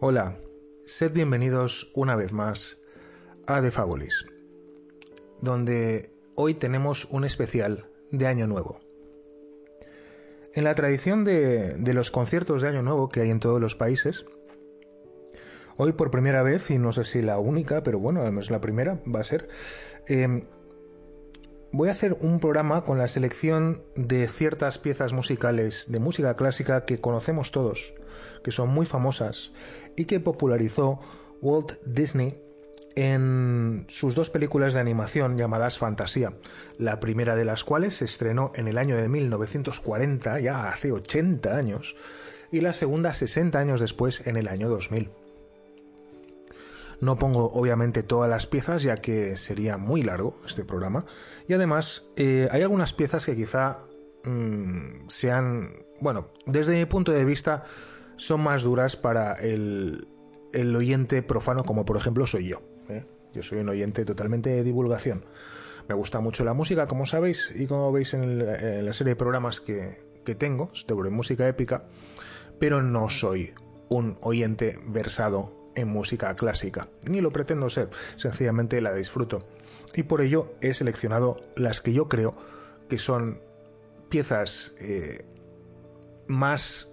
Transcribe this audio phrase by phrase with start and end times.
[0.00, 0.38] Hola,
[0.86, 2.78] sed bienvenidos una vez más
[3.48, 4.26] a The Fabulis,
[5.40, 8.78] donde hoy tenemos un especial de Año Nuevo.
[10.54, 14.24] En la tradición de, los conciertos de Año Nuevo que hay en todos los países,
[15.76, 18.60] hoy por primera vez, y no sé si la única, pero bueno, al menos la
[18.60, 19.48] primera va a ser,
[20.06, 20.44] em,
[21.72, 26.84] voy a hacer un programa con la selección de ciertas piezas musicales de música clásica
[26.84, 27.94] que conocemos todos,
[28.42, 29.52] que son muy famosas
[29.96, 31.00] y que popularizó
[31.40, 32.40] Walt Disney
[32.94, 36.32] en sus dos películas de animación llamadas Fantasía,
[36.78, 41.56] la primera de las cuales se estrenó en el año de 1940, ya hace 80
[41.56, 41.96] años,
[42.50, 45.10] y la segunda 60 años después, en el año 2000.
[47.00, 51.04] No pongo obviamente todas las piezas ya que sería muy largo este programa.
[51.48, 53.78] Y además eh, hay algunas piezas que quizá
[54.24, 57.64] mm, sean, bueno, desde mi punto de vista
[58.16, 60.06] son más duras para el,
[60.54, 62.62] oyente profano como por ejemplo soy yo.
[62.90, 63.04] ¿eh?
[63.32, 65.24] Yo soy un oyente totalmente de divulgación.
[65.88, 68.44] Me gusta mucho la música, como sabéis, y como veis en,
[68.84, 71.84] la serie de programas que, que tengo sobre música épica,
[72.58, 73.54] pero no soy
[73.88, 79.46] un oyente versado en música clásica, ni lo pretendo ser, sencillamente la disfruto.
[79.94, 82.34] Y por ello he seleccionado las que yo creo
[82.88, 83.40] que son
[84.08, 85.26] piezas eh,
[86.26, 86.92] más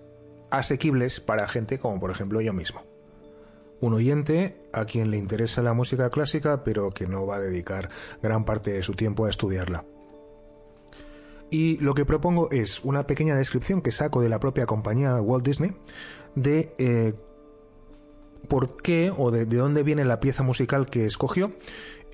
[0.52, 2.84] asequibles para gente como por ejemplo yo mismo.
[3.82, 7.90] Un oyente a quien le interesa la música clásica pero que no va a dedicar
[8.22, 9.86] gran parte de su tiempo a estudiarla.
[11.50, 15.46] Y lo que propongo es una pequeña descripción que saco de la propia compañía Walt
[15.46, 15.76] Disney
[16.36, 17.14] de eh,
[18.48, 21.54] por qué o de, dónde viene la pieza musical que escogió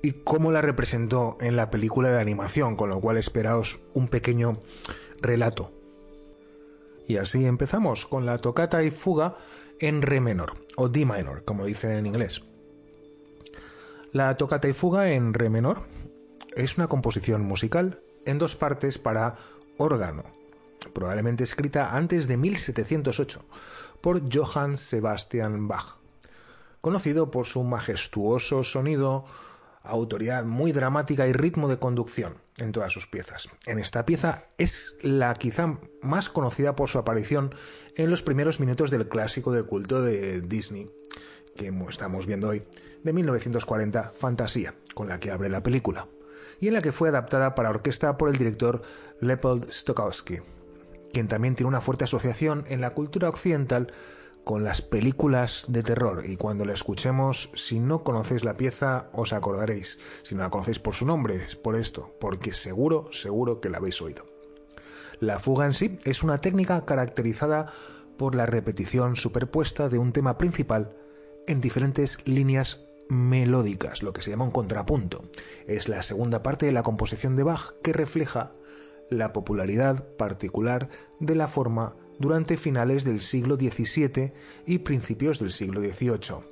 [0.01, 4.53] y cómo la representó en la película de animación, con lo cual esperaos un pequeño
[5.21, 5.71] relato.
[7.07, 9.37] Y así empezamos con la tocata y fuga
[9.79, 12.43] en re menor, o D minor, como dicen en inglés.
[14.11, 15.83] La tocata y fuga en re menor
[16.55, 19.37] es una composición musical en dos partes para
[19.77, 20.23] órgano,
[20.93, 23.45] probablemente escrita antes de 1708
[24.01, 26.01] por Johann Sebastian Bach
[26.81, 29.25] conocido por su majestuoso sonido,
[29.83, 33.49] autoridad muy dramática y ritmo de conducción en todas sus piezas.
[33.65, 37.55] En esta pieza es la quizá más conocida por su aparición
[37.95, 40.91] en los primeros minutos del clásico de culto de Disney,
[41.55, 42.63] que estamos viendo hoy,
[43.03, 46.07] de 1940, Fantasía, con la que abre la película,
[46.59, 48.83] y en la que fue adaptada para orquesta por el director
[49.19, 50.39] Leopold Stokowski,
[51.11, 53.91] quien también tiene una fuerte asociación en la cultura occidental
[54.43, 59.33] con las películas de terror y cuando la escuchemos, si no conocéis la pieza, os
[59.33, 59.99] acordaréis.
[60.23, 63.77] Si no la conocéis por su nombre, es por esto, porque seguro, seguro que la
[63.77, 64.25] habéis oído.
[65.19, 67.71] La fuga en sí es una técnica caracterizada
[68.17, 70.95] por la repetición superpuesta de un tema principal
[71.47, 75.23] en diferentes líneas melódicas, lo que se llama un contrapunto.
[75.67, 78.53] Es la segunda parte de la composición de Bach que refleja
[79.09, 84.31] la popularidad particular de la forma durante finales del siglo XVII
[84.65, 86.51] y principios del siglo XVIII.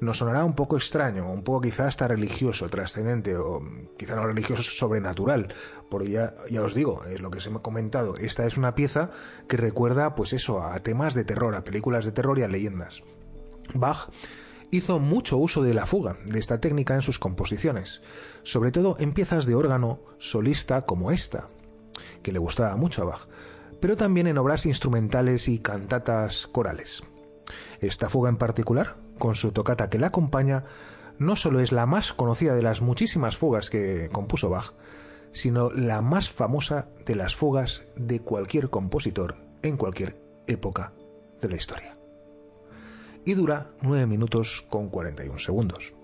[0.00, 3.62] Nos sonará un poco extraño, un poco quizá hasta religioso, trascendente, o
[3.96, 5.48] quizá no religioso, sobrenatural,
[5.88, 9.10] porque ya, ya os digo, es lo que os he comentado, esta es una pieza
[9.48, 13.02] que recuerda, pues eso, a temas de terror, a películas de terror y a leyendas.
[13.72, 14.10] Bach
[14.70, 18.02] hizo mucho uso de la fuga, de esta técnica en sus composiciones,
[18.42, 21.48] sobre todo en piezas de órgano solista como esta,
[22.22, 23.28] que le gustaba mucho a Bach,
[23.84, 27.02] pero también en obras instrumentales y cantatas corales.
[27.80, 30.64] Esta fuga en particular, con su tocata que la acompaña,
[31.18, 34.72] no solo es la más conocida de las muchísimas fugas que compuso Bach,
[35.32, 40.94] sino la más famosa de las fugas de cualquier compositor en cualquier época
[41.42, 41.98] de la historia.
[43.26, 45.94] Y dura 9 minutos con 41 segundos.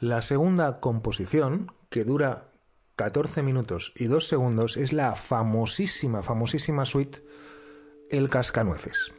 [0.00, 2.54] La segunda composición, que dura
[2.96, 7.22] 14 minutos y 2 segundos, es la famosísima, famosísima suite
[8.08, 9.12] El Cascanueces.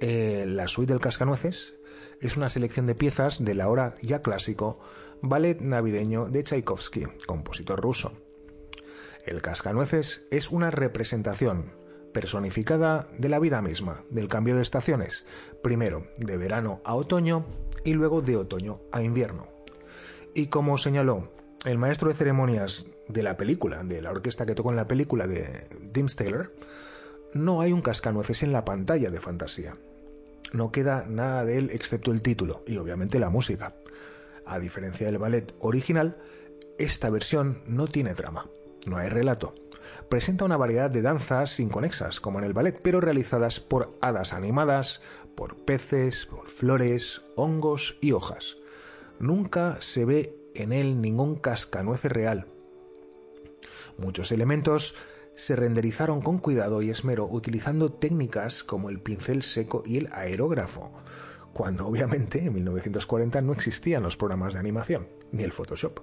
[0.00, 1.76] Eh, la suite del Cascanueces
[2.20, 4.80] es una selección de piezas de la hora ya clásico
[5.22, 8.10] ballet navideño de Tchaikovsky, compositor ruso.
[9.24, 11.83] El Cascanueces es una representación
[12.14, 15.26] personificada de la vida misma, del cambio de estaciones,
[15.62, 17.44] primero de verano a otoño
[17.84, 19.48] y luego de otoño a invierno.
[20.32, 21.30] Y como señaló
[21.66, 25.26] el maestro de ceremonias de la película, de la orquesta que tocó en la película
[25.26, 26.54] de Tim Taylor,
[27.34, 29.76] no hay un cascanueces en la pantalla de fantasía.
[30.52, 33.74] No queda nada de él excepto el título y obviamente la música.
[34.46, 36.16] A diferencia del ballet original,
[36.78, 38.48] esta versión no tiene trama,
[38.86, 39.54] no hay relato,
[40.08, 45.02] presenta una variedad de danzas inconexas, como en el ballet, pero realizadas por hadas animadas,
[45.34, 48.58] por peces, por flores, hongos y hojas.
[49.18, 52.46] Nunca se ve en él ningún cascanueces real.
[53.98, 54.94] Muchos elementos
[55.36, 60.92] se renderizaron con cuidado y esmero utilizando técnicas como el pincel seco y el aerógrafo,
[61.52, 66.00] cuando obviamente en 1940 no existían los programas de animación, ni el Photoshop.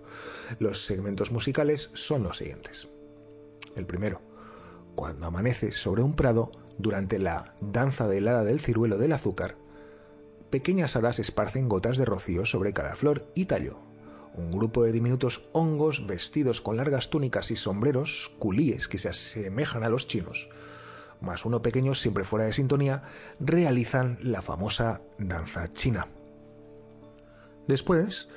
[0.60, 2.88] Los segmentos musicales son los siguientes.
[3.76, 4.22] El primero,
[4.96, 9.56] cuando amanece sobre un prado durante la danza de helada del ciruelo del azúcar,
[10.50, 13.80] pequeñas hadas esparcen gotas de rocío sobre cada flor y tallo.
[14.36, 19.84] Un grupo de diminutos hongos vestidos con largas túnicas y sombreros, culíes que se asemejan
[19.84, 20.50] a los chinos,
[21.22, 23.04] más uno pequeño siempre fuera de sintonía,
[23.40, 26.08] realizan la famosa danza china.
[27.68, 28.28] Después,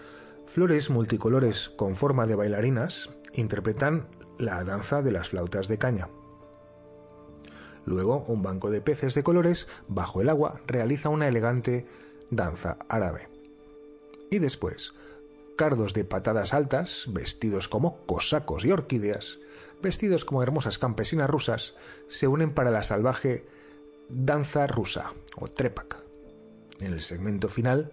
[0.46, 4.06] flores multicolores con forma de bailarinas interpretan
[4.38, 6.08] la danza de las flautas de caña.
[7.86, 11.86] Luego, un banco de peces de colores bajo el agua realiza una elegante
[12.30, 13.28] danza árabe.
[14.30, 14.94] Y después,
[15.56, 19.38] cardos de patadas altas, vestidos como cosacos y orquídeas,
[19.82, 21.76] vestidos como hermosas campesinas rusas,
[22.08, 23.46] se unen para la salvaje
[24.08, 25.98] danza rusa o trepak.
[26.80, 27.90] En el segmento final,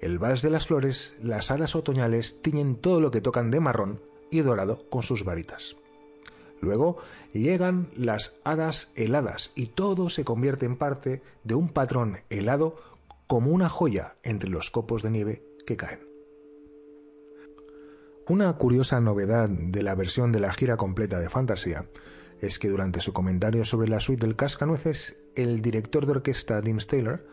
[0.00, 4.00] el vals de las flores, las hadas otoñales tiñen todo lo que tocan de marrón
[4.30, 5.76] y dorado con sus varitas.
[6.60, 6.98] Luego
[7.32, 12.76] llegan las hadas heladas y todo se convierte en parte de un patrón helado
[13.26, 16.00] como una joya entre los copos de nieve que caen.
[18.28, 21.86] Una curiosa novedad de la versión de la gira completa de Fantasía
[22.40, 26.78] es que durante su comentario sobre la suite del Cascanueces, el director de orquesta Dim
[26.78, 27.26] Taylor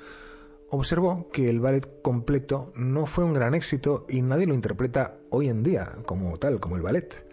[0.69, 5.49] observó que el ballet completo no fue un gran éxito y nadie lo interpreta hoy
[5.49, 7.26] en día como tal, como el ballet.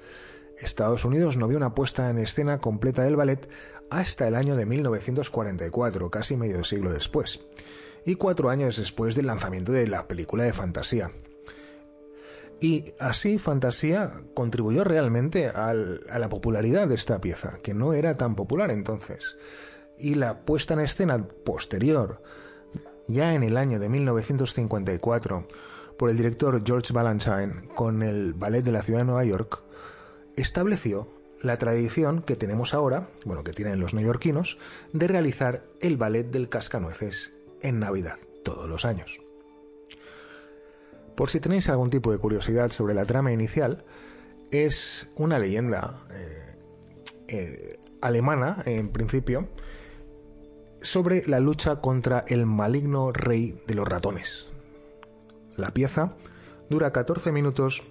[0.64, 3.48] Estados Unidos no vio una puesta en escena completa del ballet
[3.90, 7.46] hasta el año de 1944, casi medio siglo después,
[8.04, 11.10] y cuatro años después del lanzamiento de la película de fantasía.
[12.60, 18.36] Y así Fantasía contribuyó realmente a la popularidad de esta pieza, que no era tan
[18.36, 19.36] popular entonces.
[19.98, 22.22] Y la puesta en escena posterior,
[23.06, 25.46] ya en el año de 1954,
[25.98, 29.63] por el director George Valentine con el Ballet de la Ciudad de Nueva York,
[30.36, 31.08] estableció
[31.40, 34.58] la tradición que tenemos ahora, bueno, que tienen los neoyorquinos,
[34.92, 39.22] de realizar el ballet del cascanueces en Navidad, todos los años.
[41.14, 43.84] Por si tenéis algún tipo de curiosidad sobre la trama inicial,
[44.50, 46.56] es una leyenda eh,
[47.28, 49.48] eh, alemana, en principio,
[50.80, 54.50] sobre la lucha contra el maligno rey de los ratones.
[55.56, 56.16] La pieza
[56.68, 57.82] dura 14 minutos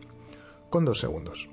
[0.70, 1.53] con 2 segundos.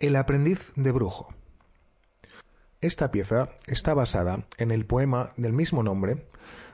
[0.00, 1.28] El aprendiz de brujo.
[2.80, 6.26] Esta pieza está basada en el poema del mismo nombre,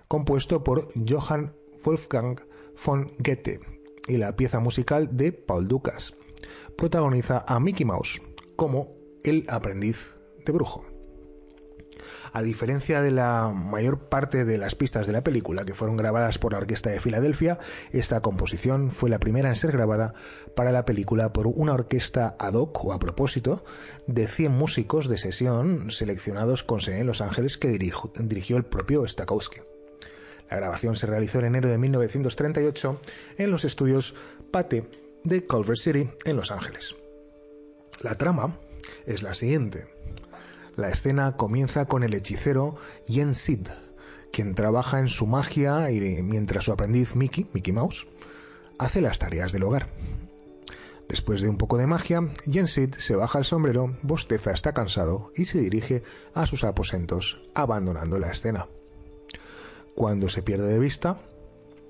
[0.06, 1.52] compuesto por Johann
[1.84, 2.40] Wolfgang
[2.84, 3.58] von Goethe,
[4.06, 6.14] y la pieza musical de Paul Dukas.
[6.78, 8.22] Protagoniza a Mickey Mouse
[8.54, 10.85] como el aprendiz de brujo.
[12.36, 16.36] A diferencia de la mayor parte de las pistas de la película que fueron grabadas
[16.36, 17.58] por la Orquesta de Filadelfia,
[17.92, 20.12] esta composición fue la primera en ser grabada
[20.54, 23.64] para la película por una orquesta ad hoc o a propósito
[24.06, 29.08] de 100 músicos de sesión seleccionados con sede en Los Ángeles que dirigió el propio
[29.08, 29.60] Stokowski.
[30.50, 33.00] La grabación se realizó en enero de 1938
[33.38, 34.14] en los estudios
[34.50, 34.86] Pate
[35.24, 36.96] de Culver City en Los Ángeles.
[38.02, 38.58] La trama
[39.06, 39.96] es la siguiente.
[40.76, 43.68] La escena comienza con el hechicero Yen Sid,
[44.30, 48.06] quien trabaja en su magia y mientras su aprendiz Mickey, Mickey Mouse,
[48.78, 49.88] hace las tareas del hogar.
[51.08, 55.32] Después de un poco de magia, Yen Sid se baja el sombrero, bosteza, está cansado
[55.34, 56.02] y se dirige
[56.34, 58.68] a sus aposentos, abandonando la escena.
[59.94, 61.16] Cuando se pierde de vista,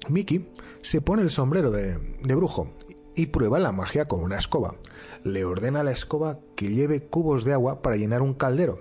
[0.09, 1.99] Mickey se pone el sombrero de
[2.37, 2.71] brujo
[3.17, 4.77] y prueba la magia con una escoba.
[5.25, 8.81] Le ordena a la escoba que lleve cubos de agua para llenar un caldero,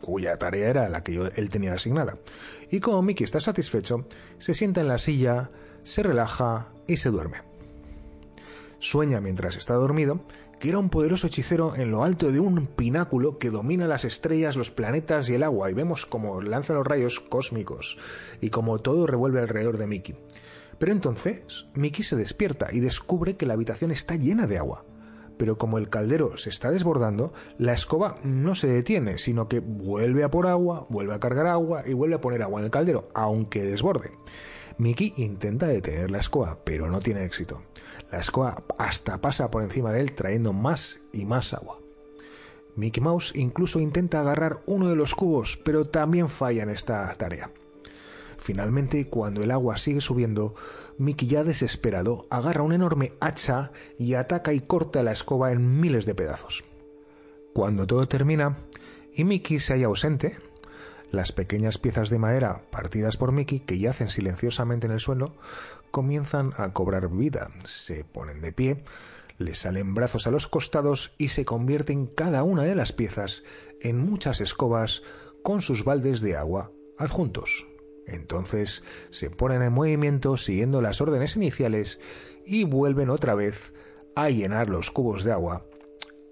[0.00, 2.18] cuya tarea era la que él tenía asignada.
[2.70, 4.06] Y como Mickey está satisfecho,
[4.38, 5.50] se sienta en la silla,
[5.82, 7.38] se relaja y se duerme.
[8.78, 10.20] Sueña mientras está dormido
[10.62, 14.54] que era un poderoso hechicero en lo alto de un pináculo que domina las estrellas,
[14.54, 17.98] los planetas y el agua, y vemos cómo lanza los rayos cósmicos
[18.40, 20.14] y como todo revuelve alrededor de Mickey.
[20.82, 24.84] Pero entonces Mickey se despierta y descubre que la habitación está llena de agua.
[25.36, 30.24] Pero como el caldero se está desbordando, la escoba no se detiene, sino que vuelve
[30.24, 33.08] a por agua, vuelve a cargar agua y vuelve a poner agua en el caldero,
[33.14, 34.10] aunque desborde.
[34.76, 37.62] Mickey intenta detener la escoba, pero no tiene éxito.
[38.10, 41.78] La escoba hasta pasa por encima de él trayendo más y más agua.
[42.74, 47.52] Mickey Mouse incluso intenta agarrar uno de los cubos, pero también falla en esta tarea.
[48.42, 50.56] Finalmente, cuando el agua sigue subiendo,
[50.98, 56.06] Mickey ya desesperado agarra una enorme hacha y ataca y corta la escoba en miles
[56.06, 56.64] de pedazos.
[57.54, 58.58] Cuando todo termina
[59.14, 60.38] y Mickey se halla ausente,
[61.12, 65.36] las pequeñas piezas de madera partidas por Mickey, que yacen silenciosamente en el suelo,
[65.92, 68.82] comienzan a cobrar vida, se ponen de pie,
[69.38, 73.44] le salen brazos a los costados y se convierten cada una de las piezas
[73.80, 75.04] en muchas escobas
[75.44, 77.68] con sus baldes de agua adjuntos.
[78.06, 82.00] Entonces se ponen en movimiento siguiendo las órdenes iniciales
[82.44, 83.74] y vuelven otra vez
[84.14, 85.64] a llenar los cubos de agua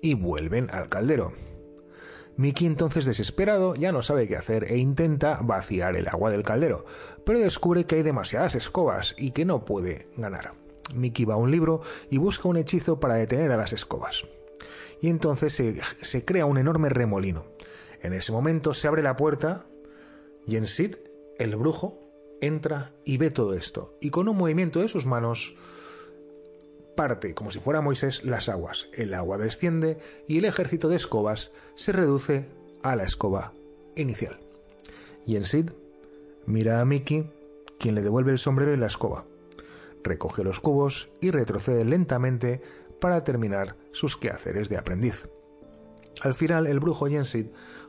[0.03, 1.33] y vuelven al caldero.
[2.37, 6.87] Mickey entonces desesperado ya no sabe qué hacer e intenta vaciar el agua del caldero,
[7.25, 10.53] pero descubre que hay demasiadas escobas y que no puede ganar.
[10.95, 14.27] Mickey va a un libro y busca un hechizo para detener a las escobas.
[15.01, 17.45] Y entonces se, se crea un enorme remolino.
[18.03, 19.67] En ese momento se abre la puerta
[20.47, 20.97] y en Sid,
[21.41, 21.99] el brujo,
[22.41, 25.57] entra y ve todo esto, y con un movimiento de sus manos
[26.95, 28.89] parte, como si fuera Moisés, las aguas.
[28.93, 32.47] El agua desciende y el ejército de escobas se reduce
[32.83, 33.55] a la escoba
[33.97, 34.39] inicial.
[35.27, 35.71] Y en Sid
[36.45, 37.31] mira a Mickey,
[37.79, 39.25] quien le devuelve el sombrero y la escoba.
[40.03, 42.61] Recoge los cubos y retrocede lentamente
[43.01, 45.27] para terminar sus quehaceres de aprendiz.
[46.21, 47.47] Al final, el brujo Yensid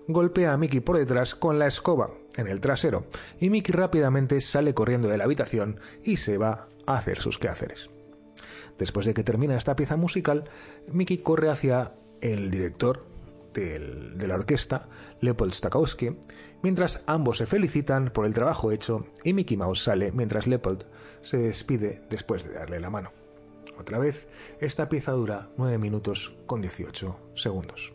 [0.07, 3.05] golpea a Mickey por detrás con la escoba en el trasero
[3.39, 7.89] y Mickey rápidamente sale corriendo de la habitación y se va a hacer sus quehaceres.
[8.77, 10.45] Después de que termina esta pieza musical,
[10.91, 13.05] Mickey corre hacia el director
[13.53, 14.87] de la orquesta,
[15.19, 16.17] Leopold Stokowski,
[16.63, 20.85] mientras ambos se felicitan por el trabajo hecho y Mickey Mouse sale mientras Leopold
[21.21, 23.11] se despide después de darle la mano.
[23.77, 24.27] Otra vez,
[24.59, 27.93] esta pieza dura 9 minutos con 18 segundos.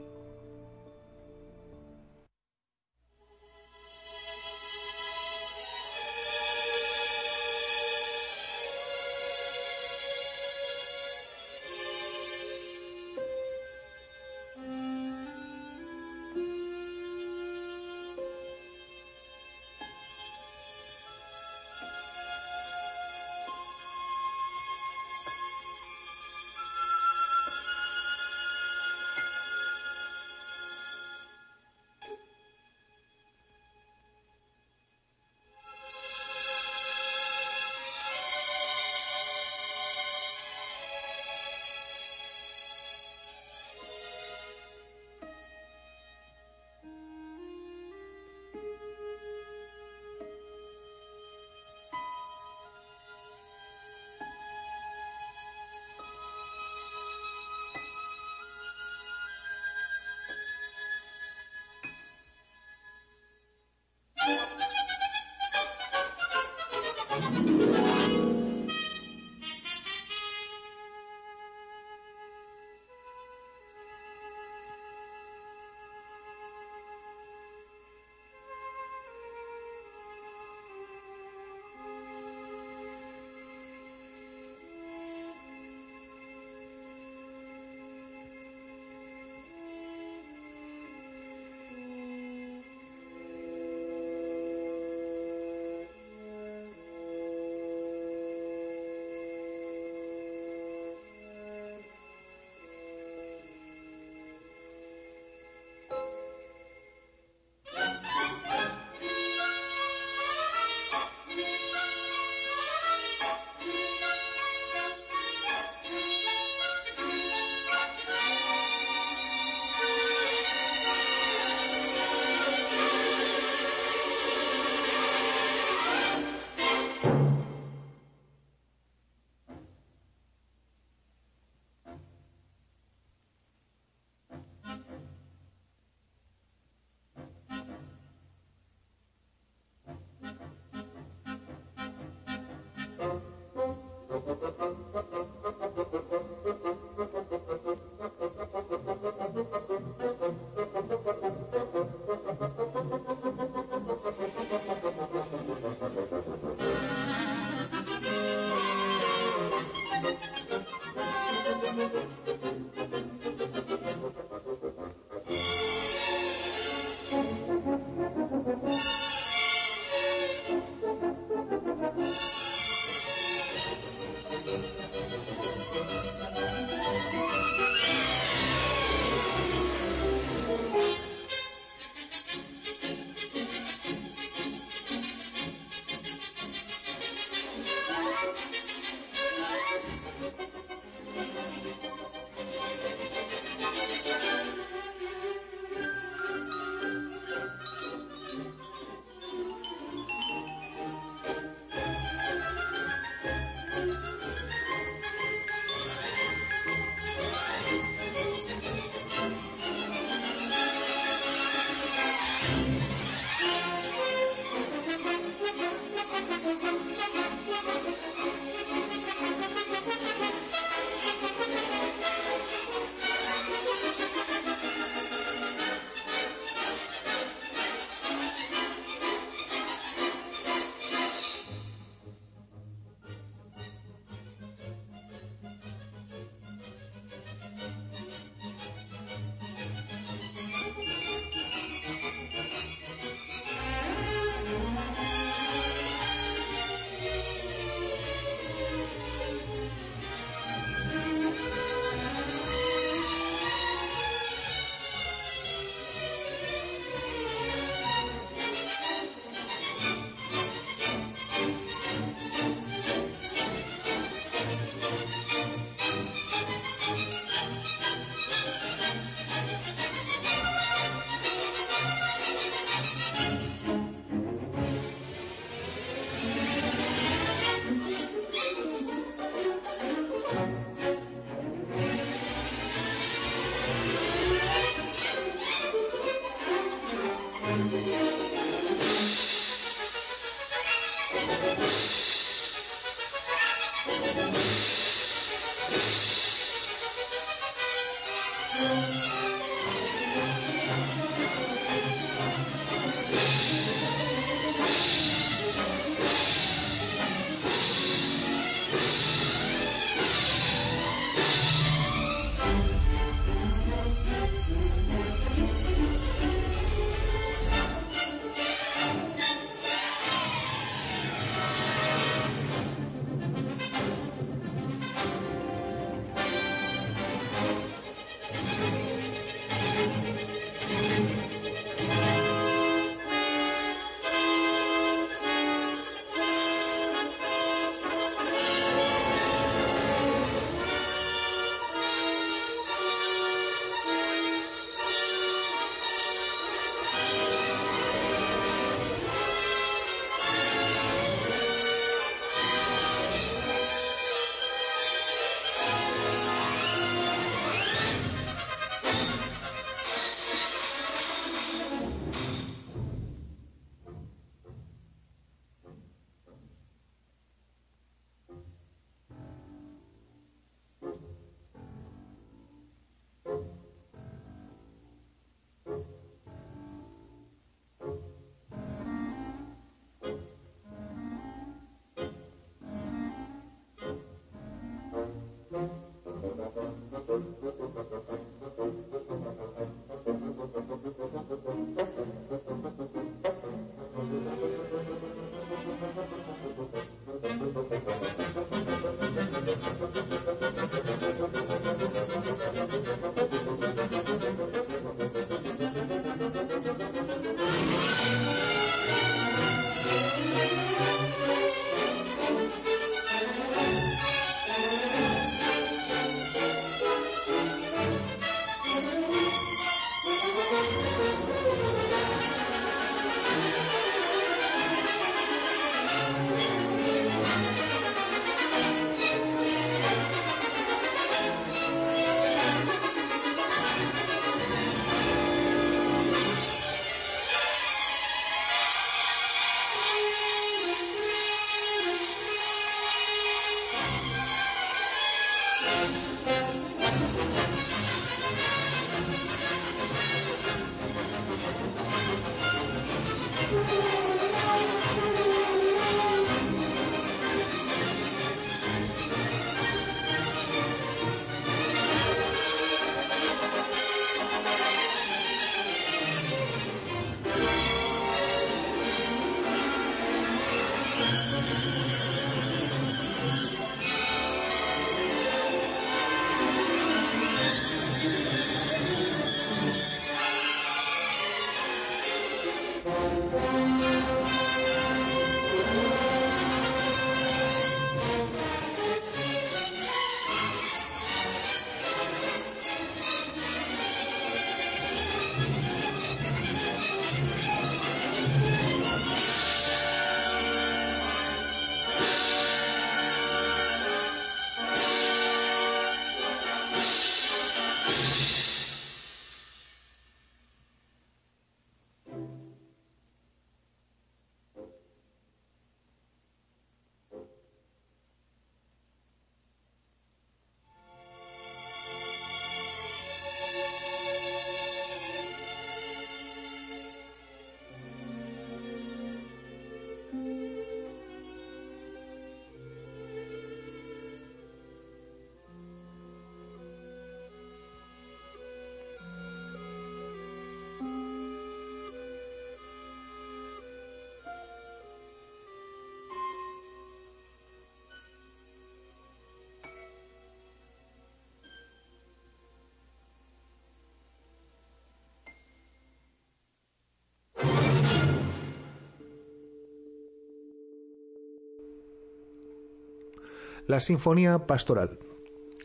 [563.66, 564.98] La Sinfonía Pastoral.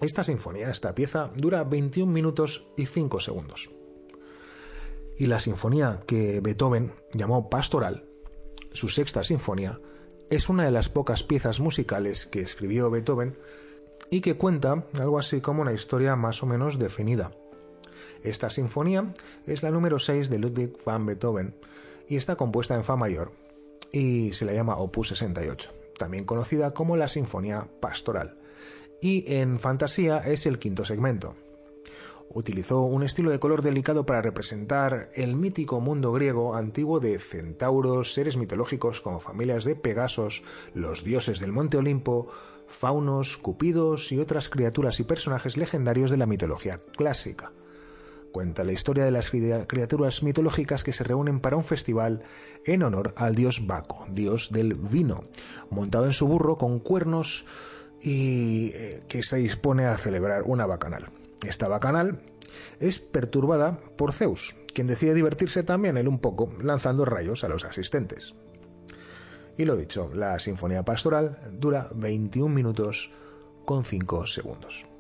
[0.02, 3.70] Esta sinfonía, esta pieza, dura 21 minutos y 5 segundos.
[5.18, 8.06] Y la sinfonía que Beethoven llamó Pastoral,
[8.72, 9.80] su sexta sinfonía,
[10.32, 13.38] es una de las pocas piezas musicales que escribió Beethoven
[14.10, 17.32] y que cuenta algo así como una historia más o menos definida.
[18.24, 19.14] Esta sinfonía
[19.45, 21.54] es la número 6 de Ludwig van Beethoven
[22.08, 23.32] y está compuesta en Fa mayor
[23.91, 28.39] y se la llama Opus 68, también conocida como la Sinfonía Pastoral.
[29.02, 31.36] Y en fantasía es el quinto segmento.
[32.34, 38.16] Utilizó un estilo de color delicado para representar el mítico mundo griego antiguo de centauros,
[38.16, 40.41] seres mitológicos como familias de Pegasos,
[40.74, 42.30] los dioses del Monte Olimpo,
[42.66, 47.52] faunos, cupidos y otras criaturas y personajes legendarios de la mitología clásica.
[48.32, 52.24] Cuenta la historia de las criaturas mitológicas que se reúnen para un festival
[52.66, 55.26] en honor al dios Baco, dios del vino,
[55.70, 57.46] montado en su burro con cuernos
[58.02, 61.10] y eh, que se dispone a celebrar una bacanal.
[61.46, 62.20] Esta bacanal
[62.80, 67.66] es perturbada por Zeus, quien decide divertirse también él un poco lanzando rayos a los
[67.66, 68.36] asistentes.
[69.58, 73.12] Y lo dicho, la Sinfonía Pastoral dura 21 minutos
[73.66, 74.91] con 5 segundos.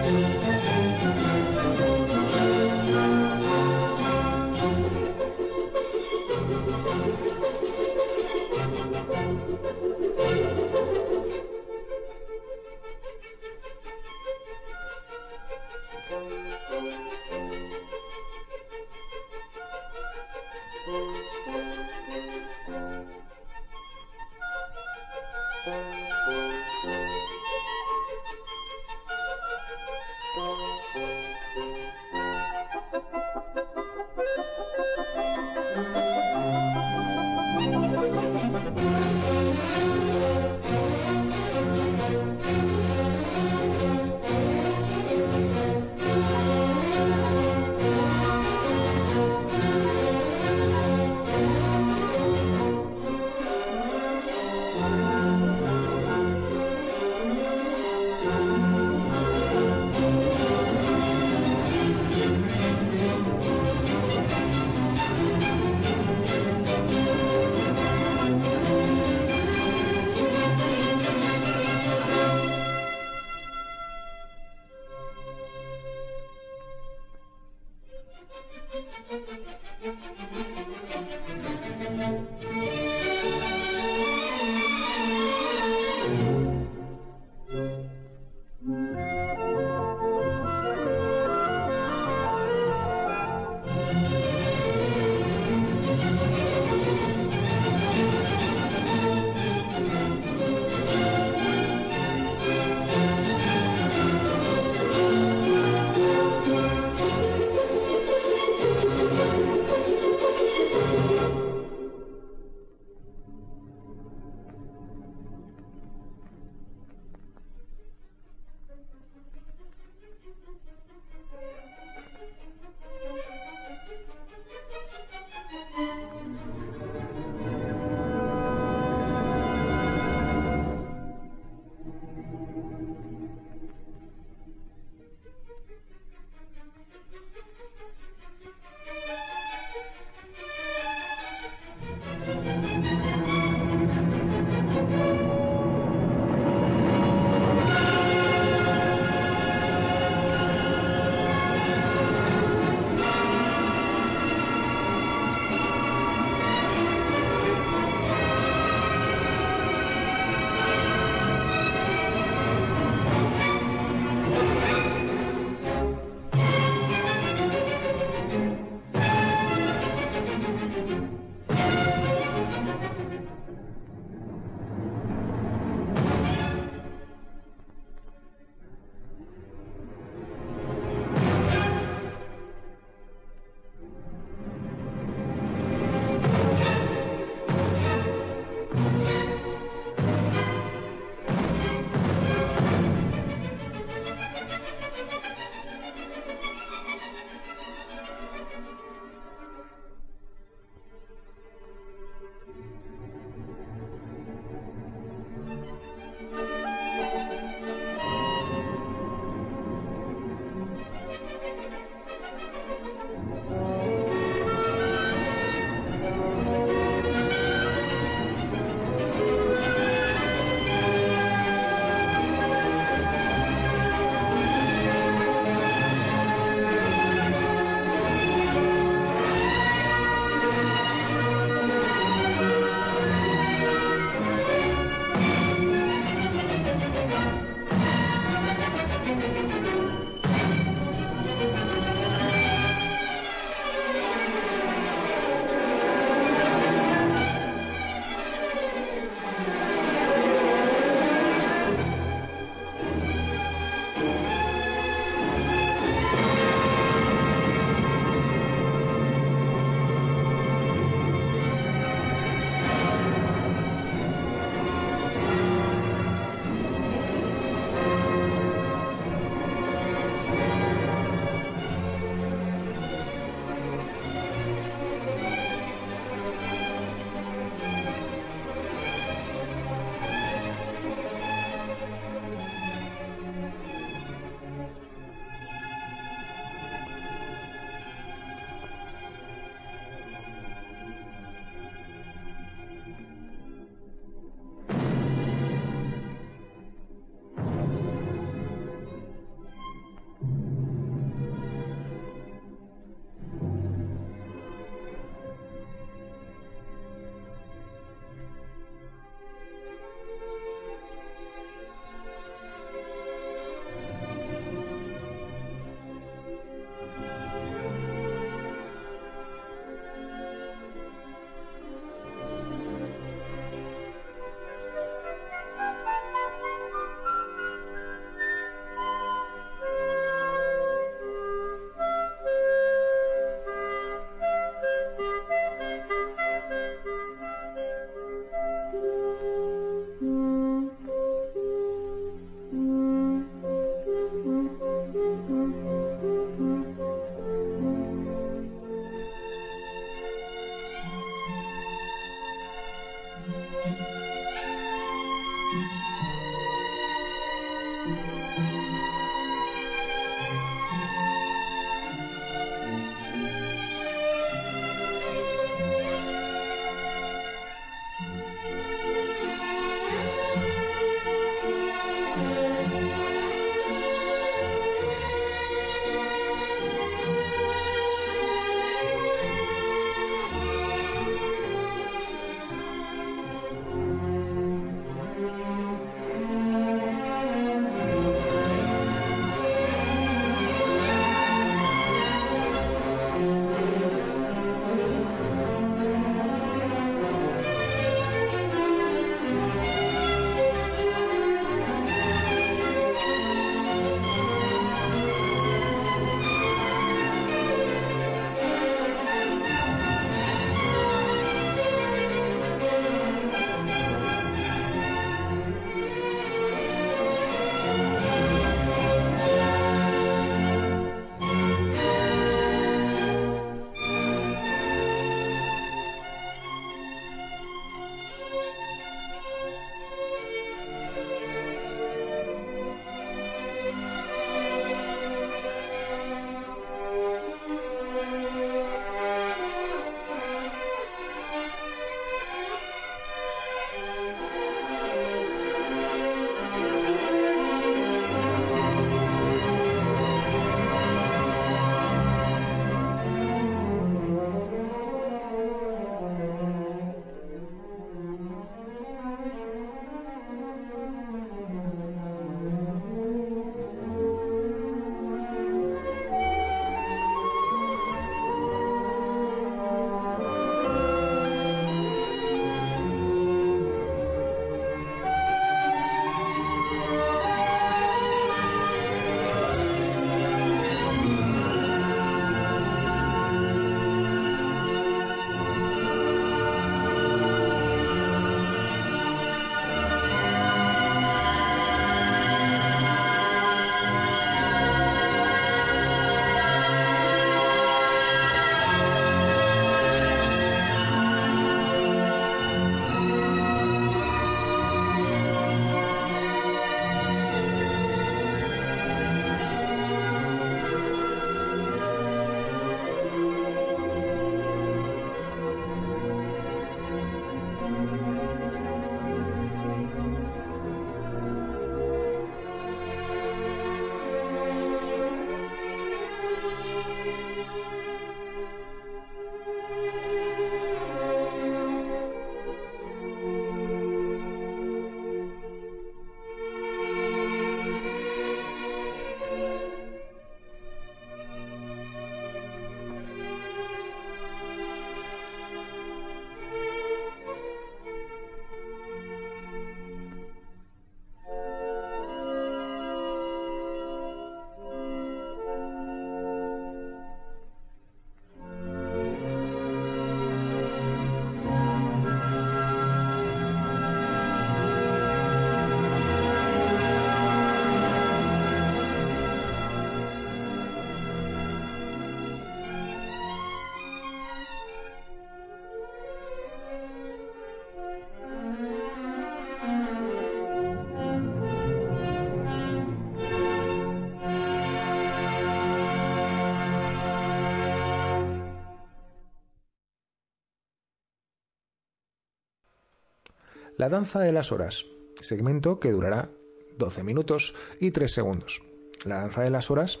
[593.84, 594.86] La danza de las horas,
[595.20, 596.30] segmento que durará
[596.78, 598.62] 12 minutos y 3 segundos.
[599.04, 600.00] La danza de las horas,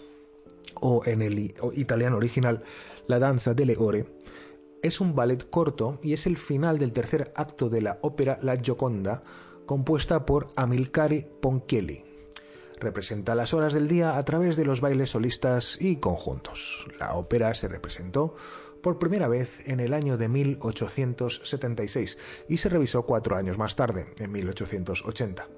[0.80, 2.62] o en el italiano original,
[3.06, 4.06] la danza delle ore,
[4.82, 8.56] es un ballet corto y es el final del tercer acto de la ópera La
[8.56, 9.22] Gioconda,
[9.66, 12.04] compuesta por Amilcare Ponchielli.
[12.80, 16.86] Representa las horas del día a través de los bailes solistas y conjuntos.
[16.98, 18.34] La ópera se representó
[18.84, 22.18] por primera vez en el año de 1876
[22.50, 25.48] y se revisó cuatro años más tarde, en 1880.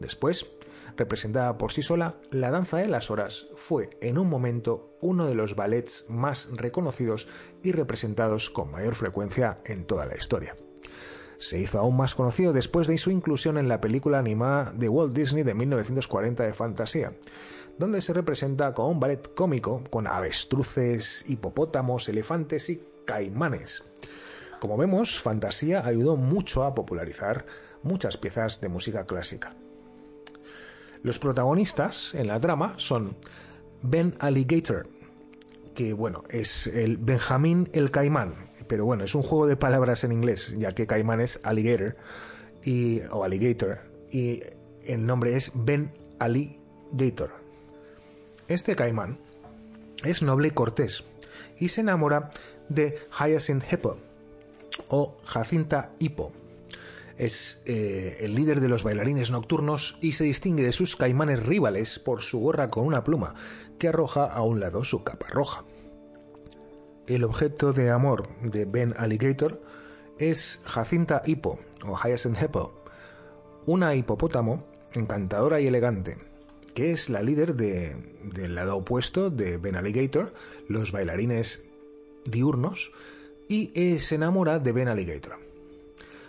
[0.00, 0.50] Después,
[0.96, 5.34] representada por sí sola, La Danza de las Horas fue en un momento uno de
[5.34, 7.28] los ballets más reconocidos
[7.62, 10.56] y representados con mayor frecuencia en toda la historia.
[11.36, 15.12] Se hizo aún más conocido después de su inclusión en la película animada de Walt
[15.12, 17.12] Disney de 1940 de fantasía,
[17.78, 23.84] donde se representa como un ballet cómico con avestruces, hipopótamos, elefantes y caimanes.
[24.60, 27.46] Como vemos, Fantasía ayudó mucho a popularizar
[27.82, 29.54] muchas piezas de música clásica.
[31.02, 33.16] Los protagonistas en la trama son
[33.82, 34.88] Ben Alligator,
[35.74, 40.12] que bueno, es el Benjamín el Caimán, pero bueno, es un juego de palabras en
[40.12, 41.96] inglés, ya que Caimán es alligator
[42.62, 43.80] y, o alligator
[44.12, 44.42] y
[44.84, 47.41] el nombre es Ben Alligator.
[48.52, 49.16] Este Caimán
[50.04, 51.04] es noble y cortés
[51.58, 52.28] y se enamora
[52.68, 53.96] de Hyacinth Hippo
[54.88, 56.32] o Jacinta Hippo
[57.16, 61.98] es eh, el líder de los bailarines nocturnos y se distingue de sus caimanes rivales
[61.98, 63.34] por su gorra con una pluma
[63.78, 65.64] que arroja a un lado su capa roja.
[67.06, 69.62] El objeto de amor de Ben Alligator
[70.18, 72.84] es Jacinta Hippo o Hyacinth Hippo,
[73.64, 76.31] una hipopótamo encantadora y elegante,
[76.74, 80.32] que es la líder del lado opuesto de Ben Alligator,
[80.68, 81.66] los bailarines
[82.24, 82.92] diurnos,
[83.48, 85.42] y eh, se enamora de Ben Alligator.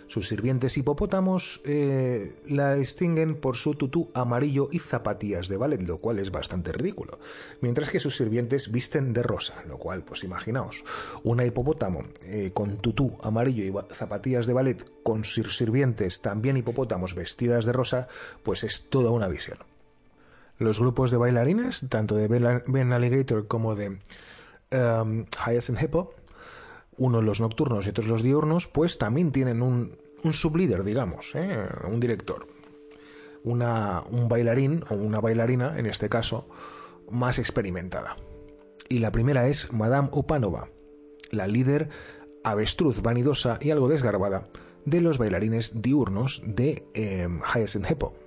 [0.06, 5.98] Sus sirvientes hipopótamos eh, la distinguen por su tutú amarillo y zapatillas de ballet, lo
[5.98, 7.18] cual es bastante ridículo.
[7.60, 10.84] Mientras que sus sirvientes visten de rosa, lo cual, pues imaginaos,
[11.22, 17.14] una hipopótamo eh, con tutú amarillo y zapatillas de ballet con sus sirvientes también hipopótamos
[17.14, 18.08] vestidas de rosa,
[18.42, 19.58] pues es toda una visión.
[20.64, 23.98] Los grupos de bailarines, tanto de Ben Alligator como de
[24.72, 26.14] um, Hyacinth Hippo,
[26.96, 29.98] unos los nocturnos y otros los diurnos, pues también tienen un,
[30.32, 31.68] sublíder, digamos, ¿eh?
[31.86, 32.46] un director,
[33.42, 36.48] una, un bailarín o una bailarina, en este caso,
[37.10, 38.16] más experimentada.
[38.88, 40.70] Y la primera es Madame Upanova,
[41.30, 41.90] la líder
[42.42, 44.48] avestruz, vanidosa y algo desgarbada
[44.86, 48.23] de los bailarines diurnos de eh, Hyacinth Hippo.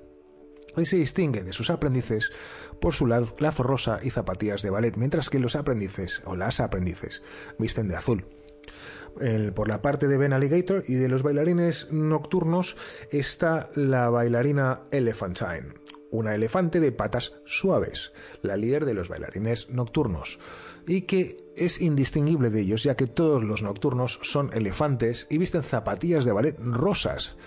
[0.78, 2.32] Y se distingue de sus aprendices
[2.80, 7.24] por su lazo rosa y zapatillas de ballet, mientras que los aprendices o las aprendices
[7.58, 8.26] visten de azul.
[9.56, 12.78] Por la parte de Ben Alligator y de los bailarines nocturnos
[13.12, 15.74] está la bailarina Elephantine,
[16.12, 18.14] una elefante de patas suaves,
[18.44, 20.38] la líder de los bailarines nocturnos,
[20.86, 25.64] y que es indistinguible de ellos ya que todos los nocturnos son elefantes y visten
[25.64, 27.38] zapatillas de ballet rosas,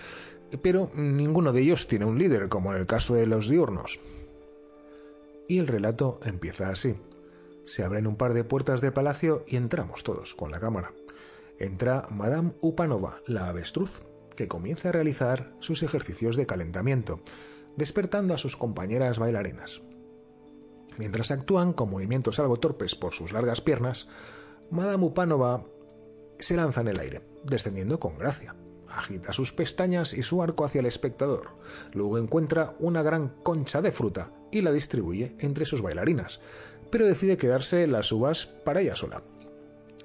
[0.61, 3.99] pero ninguno de ellos tiene un líder como en el caso de los diurnos.
[5.47, 6.95] Y el relato empieza así.
[7.65, 10.93] Se abren un par de puertas de palacio y entramos todos con la cámara
[11.61, 14.01] entra Madame Upanova, la avestruz,
[14.35, 17.21] que comienza a realizar sus ejercicios de calentamiento,
[17.77, 19.81] despertando a sus compañeras bailarinas.
[20.97, 24.09] Mientras actúan con movimientos algo torpes por sus largas piernas,
[24.71, 25.65] Madame Upanova
[26.39, 28.55] se lanza en el aire, descendiendo con gracia.
[28.91, 31.51] Agita sus pestañas y su arco hacia el espectador.
[31.93, 36.41] Luego encuentra una gran concha de fruta y la distribuye entre sus bailarinas,
[36.89, 39.23] pero decide quedarse las uvas para ella sola.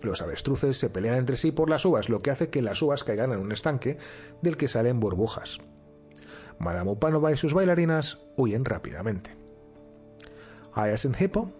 [0.03, 3.03] Los avestruces se pelean entre sí por las uvas, lo que hace que las uvas
[3.03, 3.99] caigan en un estanque
[4.41, 5.59] del que salen burbujas.
[6.59, 9.37] Madame Upanova y sus bailarinas huyen rápidamente.
[10.75, 11.51] Hyacinth Hippo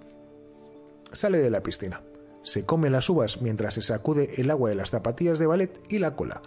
[1.13, 2.03] sale de la piscina,
[2.43, 5.99] se come las uvas mientras se sacude el agua de las zapatillas de ballet y
[5.99, 6.43] la cola,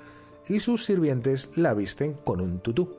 [0.47, 2.95] y sus sirvientes la visten con un tutú.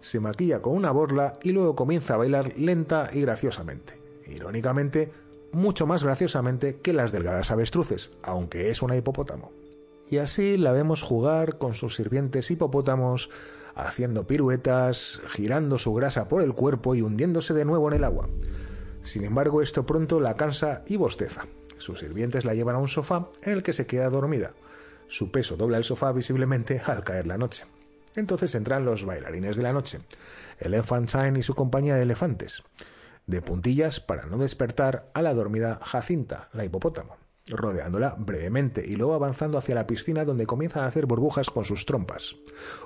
[0.00, 3.98] Se maquilla con una borla y luego comienza a bailar lenta y graciosamente.
[4.26, 5.10] Irónicamente,
[5.52, 9.52] mucho más graciosamente que las delgadas avestruces, aunque es una hipopótamo.
[10.08, 13.30] Y así la vemos jugar con sus sirvientes hipopótamos,
[13.74, 18.28] haciendo piruetas, girando su grasa por el cuerpo y hundiéndose de nuevo en el agua.
[19.02, 21.46] Sin embargo, esto pronto la cansa y bosteza.
[21.78, 24.54] Sus sirvientes la llevan a un sofá en el que se queda dormida.
[25.08, 27.64] Su peso dobla el sofá visiblemente al caer la noche.
[28.14, 30.00] Entonces entran los bailarines de la noche,
[30.58, 32.62] el Elephantine y su compañía de elefantes
[33.26, 37.16] de puntillas para no despertar a la dormida Jacinta, la hipopótamo,
[37.48, 41.86] rodeándola brevemente y luego avanzando hacia la piscina donde comienzan a hacer burbujas con sus
[41.86, 42.36] trompas.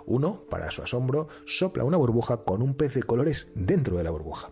[0.07, 4.11] Uno, para su asombro, sopla una burbuja con un pez de colores dentro de la
[4.11, 4.51] burbuja.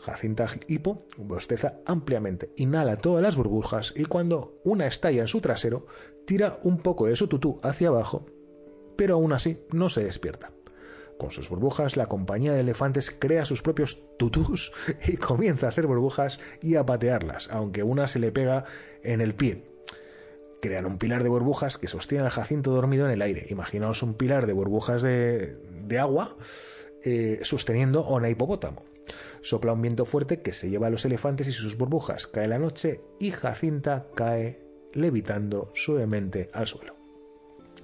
[0.00, 5.86] Jacinta Hipo bosteza ampliamente, inhala todas las burbujas y cuando una estalla en su trasero,
[6.30, 8.24] tira un poco de su tutú hacia abajo,
[8.96, 10.52] pero aún así no se despierta.
[11.18, 14.70] Con sus burbujas, la compañía de elefantes crea sus propios tutús
[15.08, 18.64] y comienza a hacer burbujas y a patearlas, aunque una se le pega
[19.02, 19.64] en el pie.
[20.62, 23.46] Crean un pilar de burbujas que sostiene al Jacinto dormido en el aire.
[23.50, 26.36] Imaginaos un pilar de burbujas de, agua
[27.02, 28.84] eh, sosteniendo a un hipopótamo.
[29.40, 32.28] Sopla un viento fuerte que se lleva a los elefantes y sus burbujas.
[32.28, 36.94] Cae la noche y Jacinta cae levitando suavemente al suelo.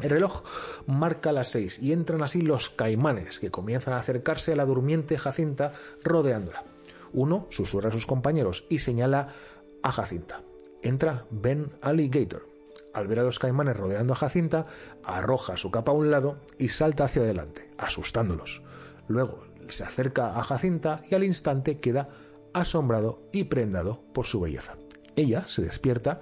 [0.00, 0.42] El reloj
[0.86, 5.16] marca las seis y entran así los caimanes, que comienzan a acercarse a la durmiente
[5.16, 5.72] Jacinta
[6.04, 6.64] rodeándola.
[7.12, 9.34] Uno susurra a sus compañeros y señala
[9.82, 10.42] a Jacinta.
[10.82, 12.46] Entra Ben Alligator.
[12.92, 14.66] Al ver a los caimanes rodeando a Jacinta,
[15.02, 18.62] arroja su capa a un lado y salta hacia adelante, asustándolos.
[19.08, 22.08] Luego se acerca a Jacinta y al instante queda
[22.52, 24.76] asombrado y prendado por su belleza.
[25.14, 26.20] Ella se despierta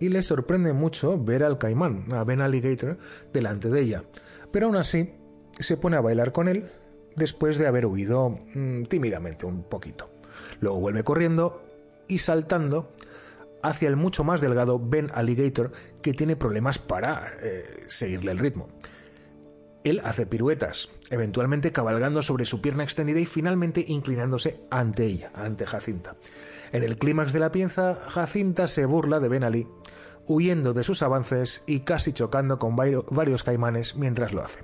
[0.00, 2.98] y le sorprende mucho ver al caimán, a Ben Alligator,
[3.32, 4.04] delante de ella.
[4.50, 5.14] Pero aún así,
[5.58, 6.70] se pone a bailar con él
[7.16, 10.10] después de haber huido mm, tímidamente un poquito.
[10.60, 11.62] Luego vuelve corriendo
[12.08, 12.92] y saltando
[13.62, 15.72] hacia el mucho más delgado Ben Alligator
[16.02, 18.68] que tiene problemas para eh, seguirle el ritmo.
[19.84, 25.66] Él hace piruetas, eventualmente cabalgando sobre su pierna extendida y finalmente inclinándose ante ella, ante
[25.66, 26.16] Jacinta.
[26.74, 29.68] En el clímax de la pieza, Jacinta se burla de Ben Ali,
[30.26, 34.58] huyendo de sus avances y casi chocando con varios caimanes mientras lo hace.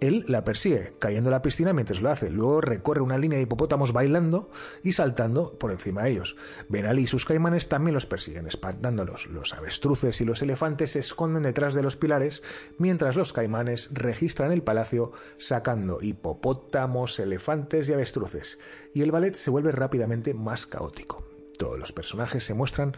[0.00, 2.28] Él la persigue, cayendo en la piscina mientras lo hace.
[2.30, 4.50] Luego recorre una línea de hipopótamos bailando
[4.82, 6.36] y saltando por encima de ellos.
[6.68, 9.26] Benali y sus caimanes también los persiguen, espantándolos.
[9.26, 12.42] Los avestruces y los elefantes se esconden detrás de los pilares,
[12.78, 18.58] mientras los caimanes registran el palacio sacando hipopótamos, elefantes y avestruces.
[18.92, 21.24] Y el ballet se vuelve rápidamente más caótico.
[21.58, 22.96] Todos los personajes se muestran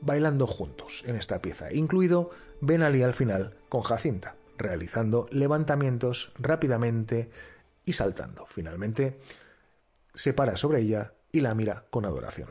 [0.00, 2.30] bailando juntos en esta pieza, incluido
[2.60, 7.30] Benali al final con Jacinta realizando levantamientos rápidamente
[7.84, 8.46] y saltando.
[8.46, 9.20] Finalmente,
[10.14, 12.50] se para sobre ella y la mira con adoración.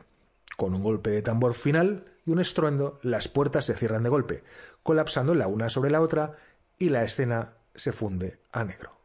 [0.57, 4.44] Con un golpe de tambor final y un estruendo, las puertas se cierran de golpe,
[4.84, 6.38] colapsando la una sobre la otra
[6.80, 8.95] y la escena se funde a negro.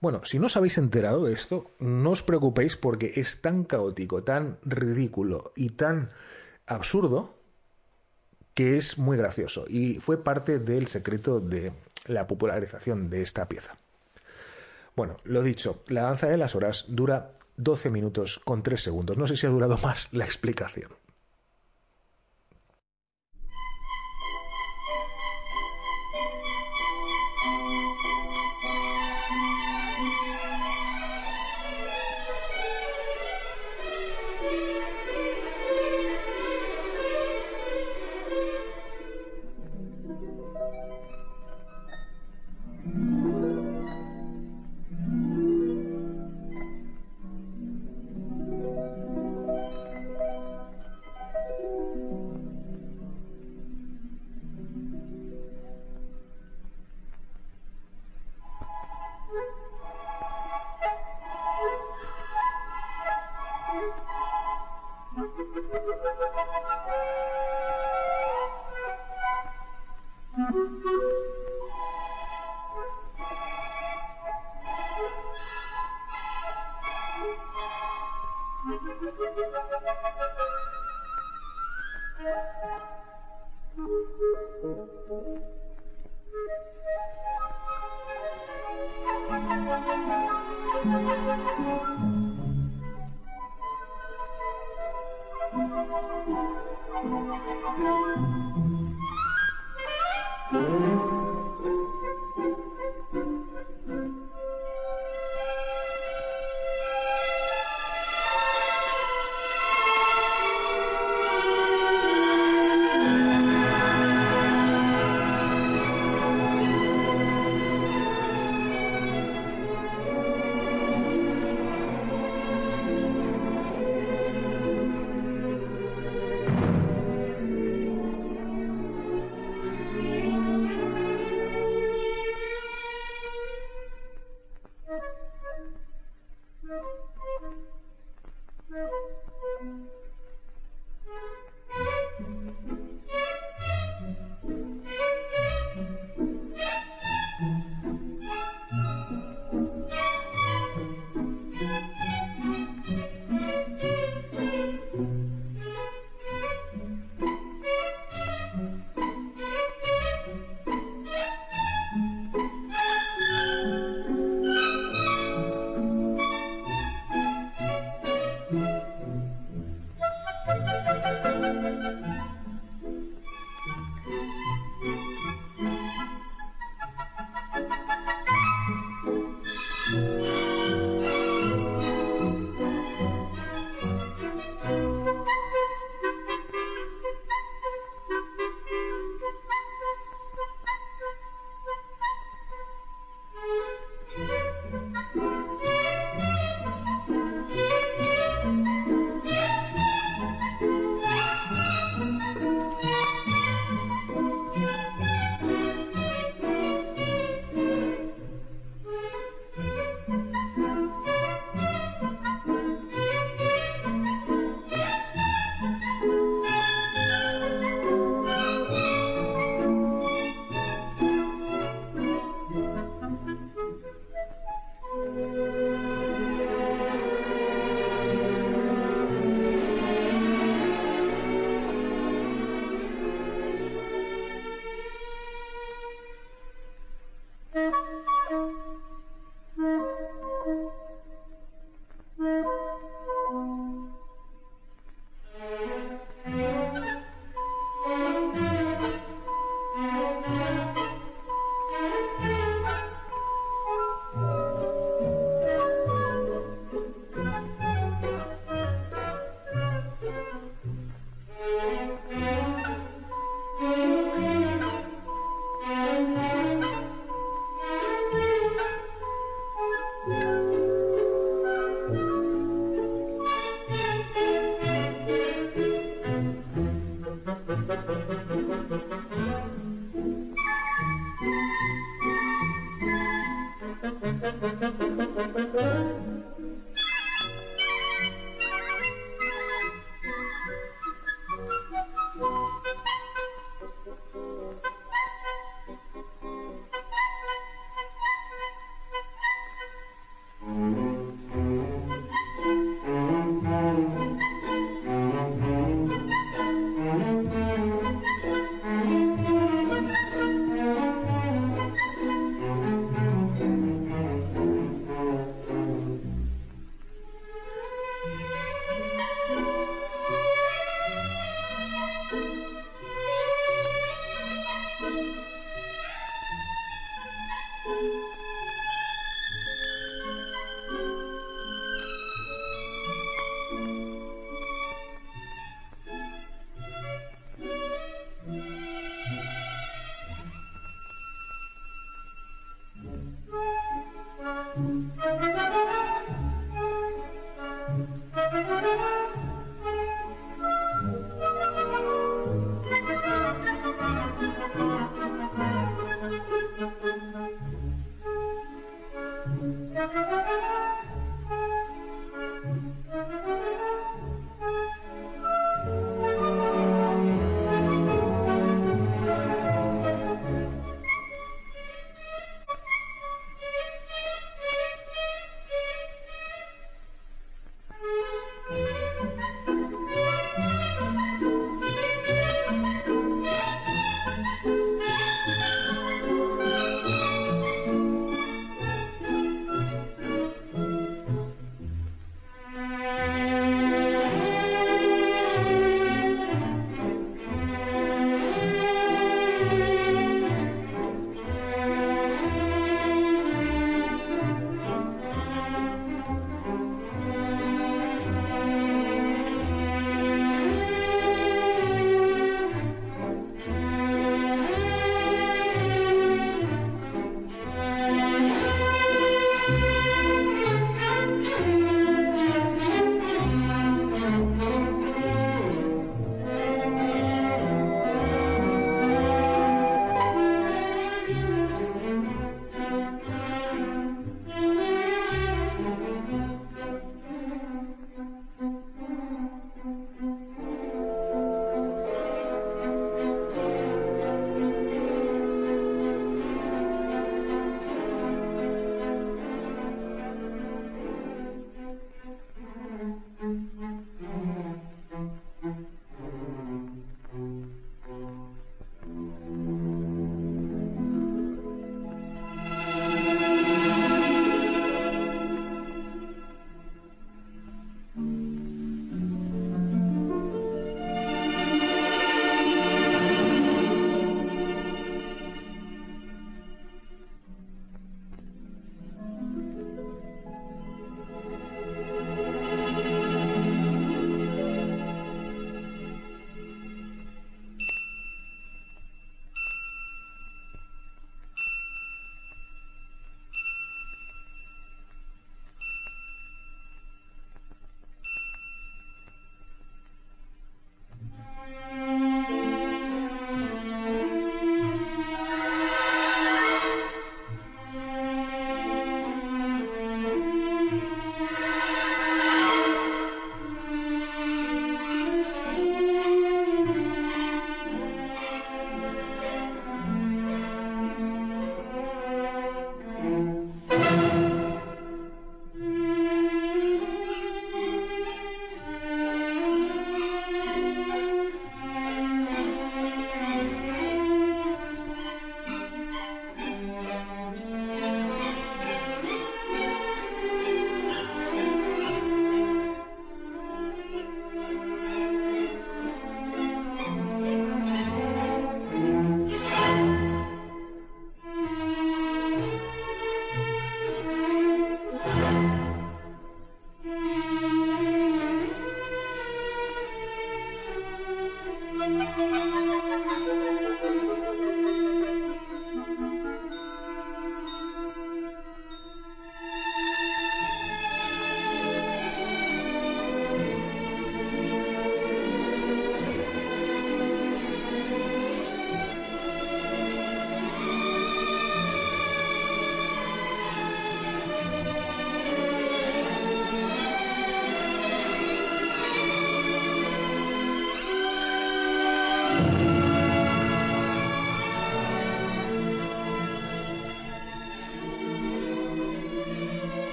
[0.00, 4.22] Bueno, si no os habéis enterado de esto, no os preocupéis porque es tan caótico,
[4.22, 6.10] tan ridículo y tan
[6.66, 7.34] absurdo
[8.54, 11.72] que es muy gracioso y fue parte del secreto de
[12.06, 13.76] la popularización de esta pieza.
[14.96, 19.16] Bueno, lo dicho, la danza de las horas dura 12 minutos con 3 segundos.
[19.16, 20.90] No sé si ha durado más la explicación.
[100.52, 100.83] Música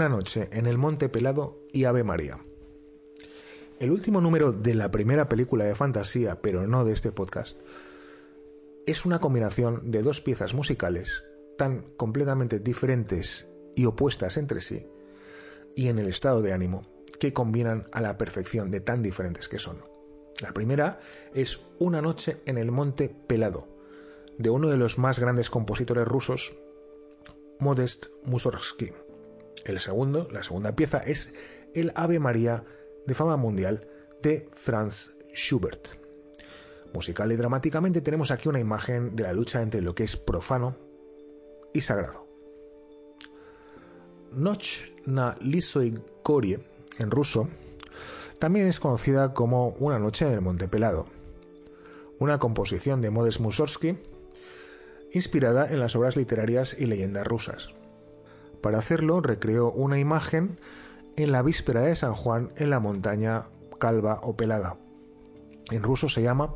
[0.00, 2.42] Una noche en el Monte Pelado y Ave María.
[3.78, 7.60] El último número de la primera película de fantasía, pero no de este podcast,
[8.86, 11.26] es una combinación de dos piezas musicales
[11.58, 14.86] tan completamente diferentes y opuestas entre sí,
[15.76, 16.86] y en el estado de ánimo
[17.18, 19.84] que combinan a la perfección de tan diferentes que son.
[20.40, 21.00] La primera
[21.34, 23.68] es Una noche en el Monte Pelado,
[24.38, 26.54] de uno de los más grandes compositores rusos,
[27.58, 28.94] Modest Mussorgsky.
[29.64, 31.34] El segundo, la segunda pieza, es
[31.74, 32.64] el Ave María
[33.06, 33.86] de fama mundial
[34.22, 35.88] de Franz Schubert.
[36.92, 40.76] Musical y dramáticamente tenemos aquí una imagen de la lucha entre lo que es profano
[41.72, 42.26] y sagrado.
[44.32, 46.60] Noch na Lisoy Gorie,
[46.98, 47.48] en ruso,
[48.38, 51.06] también es conocida como Una noche en el Monte Pelado,
[52.18, 53.98] una composición de Modest Mussorgsky
[55.12, 57.74] inspirada en las obras literarias y leyendas rusas.
[58.60, 60.58] Para hacerlo recreó una imagen
[61.16, 63.44] en la víspera de San Juan en la montaña
[63.78, 64.76] calva o pelada.
[65.70, 66.54] En ruso se llama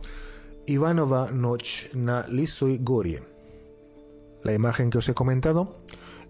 [0.67, 3.23] Ivanova Noch na Lisoy Gorie.
[4.43, 5.81] La imagen que os he comentado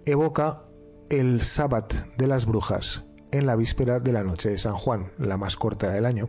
[0.04, 0.62] evoca
[1.08, 5.36] el Sabbat de las brujas en la víspera de la noche de San Juan, la
[5.36, 6.28] más corta del año,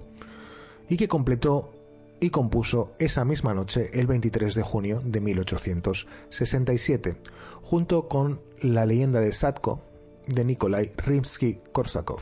[0.89, 1.71] y que completó
[2.19, 7.17] y compuso esa misma noche el 23 de junio de 1867,
[7.65, 9.81] junto con La leyenda de Sadko
[10.27, 12.19] de Nikolai Rimsky-Korsakov.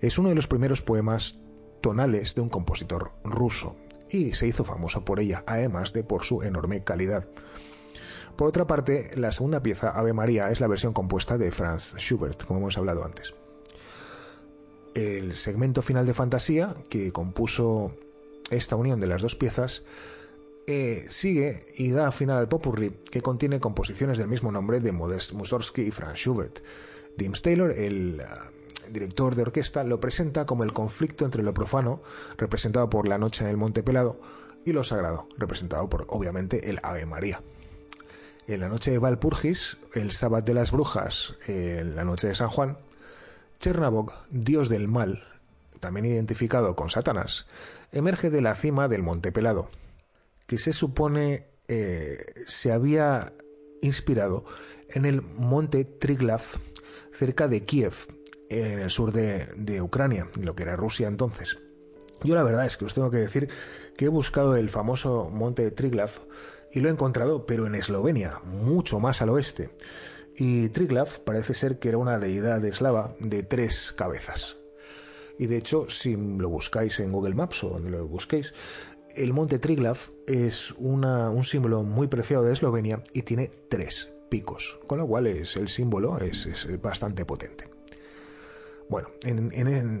[0.00, 1.38] Es uno de los primeros poemas
[1.82, 3.76] tonales de un compositor ruso
[4.10, 7.28] y se hizo famoso por ella, además de por su enorme calidad.
[8.36, 12.44] Por otra parte, la segunda pieza, Ave María, es la versión compuesta de Franz Schubert,
[12.44, 13.34] como hemos hablado antes.
[14.94, 17.92] El segmento final de fantasía, que compuso
[18.50, 19.84] esta unión de las dos piezas
[20.70, 25.32] eh, sigue y da final al popurrí que contiene composiciones del mismo nombre de Modest
[25.32, 26.58] Mussorgsky y Franz Schubert.
[27.16, 28.50] Dims Taylor, el ah,
[28.92, 32.02] director de orquesta, lo presenta como el conflicto entre lo profano,
[32.36, 34.20] representado por la noche en el Monte Pelado,
[34.66, 37.40] y lo sagrado, representado por, obviamente, el Ave María.
[38.46, 42.50] En la noche de Valpurgis, el sábado de las brujas, en la noche de San
[42.50, 42.76] Juan,
[43.58, 45.24] Chernabog, dios del mal,
[45.80, 47.46] también identificado con Satanás,
[47.90, 49.70] emerge de la cima del Monte Pelado,
[50.48, 53.34] que se supone eh, se había
[53.82, 54.46] inspirado
[54.88, 56.42] en el Monte Triglav,
[57.12, 57.94] cerca de Kiev,
[58.48, 61.58] en el sur de, de Ucrania, lo que era Rusia entonces.
[62.24, 63.48] Yo la verdad es que os tengo que decir
[63.96, 66.10] que he buscado el famoso Monte Triglav
[66.72, 69.70] y lo he encontrado, pero en Eslovenia, mucho más al oeste.
[70.34, 74.56] Y Triglav parece ser que era una deidad eslava de tres cabezas.
[75.38, 78.54] Y de hecho, si lo buscáis en Google Maps o donde lo busquéis,
[79.18, 84.98] el monte Triglav es un símbolo muy preciado de Eslovenia y tiene tres picos, con
[84.98, 87.68] lo cual es, el símbolo es, bastante potente.
[88.88, 89.08] Bueno,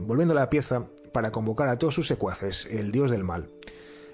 [0.02, 3.50] volviendo a la pieza, para convocar a todos sus secuaces, el dios del mal,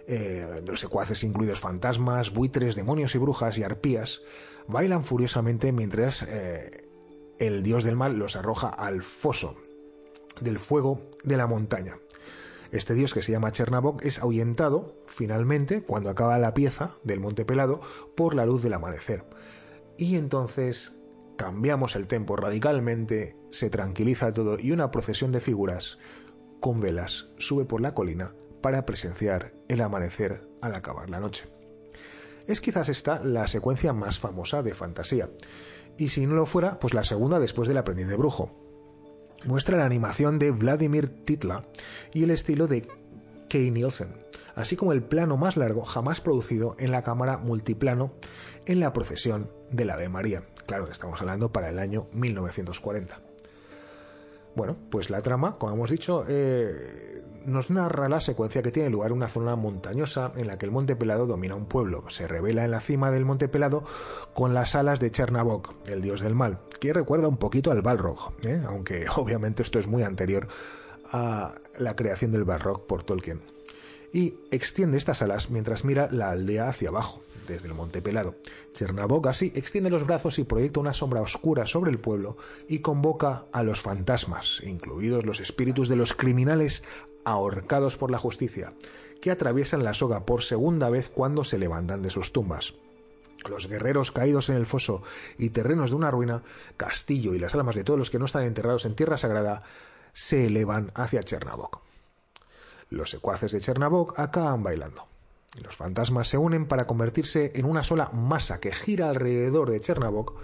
[0.06, 4.22] eh, los secuaces incluidos fantasmas, buitres, demonios y brujas y arpías,
[4.66, 6.88] bailan furiosamente mientras eh,
[7.38, 9.56] el dios del mal los arroja al foso
[10.40, 11.98] del fuego de la montaña.
[12.74, 17.44] Este dios que se llama Chernabog es ahuyentado finalmente cuando acaba la pieza del Monte
[17.44, 17.80] Pelado
[18.16, 19.24] por la luz del amanecer.
[19.96, 21.00] Y entonces
[21.36, 26.00] cambiamos el tempo radicalmente, se tranquiliza todo y una procesión de figuras
[26.58, 31.46] con velas sube por la colina para presenciar el amanecer al acabar la noche.
[32.48, 35.30] Es quizás esta la secuencia más famosa de fantasía,
[35.96, 38.63] y si no lo fuera, pues la segunda después del aprendiz de brujo,
[39.44, 41.64] muestra la animación de Vladimir Titla
[42.12, 42.86] y el estilo de
[43.48, 44.08] Kay Nielsen,
[44.54, 48.12] así como el plano más largo jamás producido en la cámara multiplano
[48.66, 50.44] en la procesión de la Ave María.
[50.66, 53.23] Claro que estamos hablando para el año 1940.
[54.56, 59.10] Bueno, pues la trama, como hemos dicho, eh, nos narra la secuencia que tiene lugar
[59.10, 62.04] en una zona montañosa en la que el Monte Pelado domina un pueblo.
[62.08, 63.84] Se revela en la cima del Monte Pelado
[64.32, 68.32] con las alas de Chernabog, el dios del mal, que recuerda un poquito al Balrog,
[68.46, 68.62] ¿eh?
[68.68, 70.48] aunque obviamente esto es muy anterior
[71.10, 73.53] a la creación del Balrog por Tolkien.
[74.14, 78.36] Y extiende estas alas mientras mira la aldea hacia abajo, desde el Monte Pelado.
[78.72, 82.36] Chernabog así extiende los brazos y proyecta una sombra oscura sobre el pueblo
[82.68, 86.84] y convoca a los fantasmas, incluidos los espíritus de los criminales
[87.24, 88.72] ahorcados por la justicia,
[89.20, 92.74] que atraviesan la soga por segunda vez cuando se levantan de sus tumbas.
[93.50, 95.02] Los guerreros caídos en el foso
[95.38, 96.44] y terrenos de una ruina,
[96.76, 99.64] castillo y las almas de todos los que no están enterrados en tierra sagrada,
[100.12, 101.82] se elevan hacia Chernabog.
[102.94, 105.06] Los secuaces de Chernabog acaban bailando.
[105.62, 110.34] Los fantasmas se unen para convertirse en una sola masa que gira alrededor de Chernabog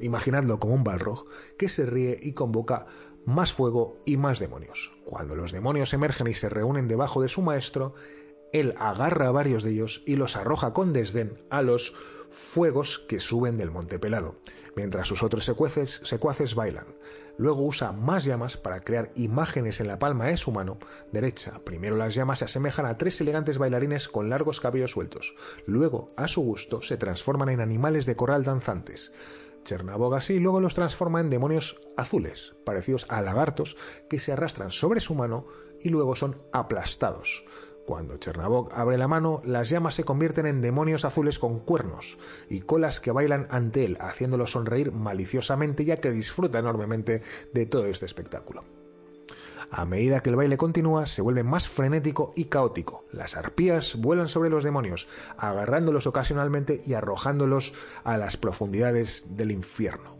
[0.00, 1.24] imaginadlo como un balrog,
[1.58, 2.86] que se ríe y convoca
[3.24, 4.92] más fuego y más demonios.
[5.04, 7.94] Cuando los demonios emergen y se reúnen debajo de su maestro,
[8.52, 11.94] él agarra a varios de ellos y los arroja con desdén a los
[12.30, 14.36] fuegos que suben del monte pelado,
[14.76, 16.86] mientras sus otros secuaces, secuaces bailan.
[17.38, 20.78] Luego usa más llamas para crear imágenes en la palma de su mano
[21.12, 21.60] derecha.
[21.64, 25.34] Primero las llamas se asemejan a tres elegantes bailarines con largos cabellos sueltos.
[25.66, 29.12] Luego, a su gusto, se transforman en animales de corral danzantes.
[29.64, 33.76] Chernabog así luego los transforma en demonios azules, parecidos a lagartos
[34.08, 35.46] que se arrastran sobre su mano
[35.80, 37.44] y luego son aplastados.
[37.86, 42.18] Cuando Chernabog abre la mano, las llamas se convierten en demonios azules con cuernos
[42.50, 47.22] y colas que bailan ante él, haciéndolo sonreír maliciosamente ya que disfruta enormemente
[47.54, 48.64] de todo este espectáculo.
[49.70, 53.04] A medida que el baile continúa, se vuelve más frenético y caótico.
[53.12, 55.08] Las arpías vuelan sobre los demonios,
[55.38, 57.72] agarrándolos ocasionalmente y arrojándolos
[58.02, 60.16] a las profundidades del infierno.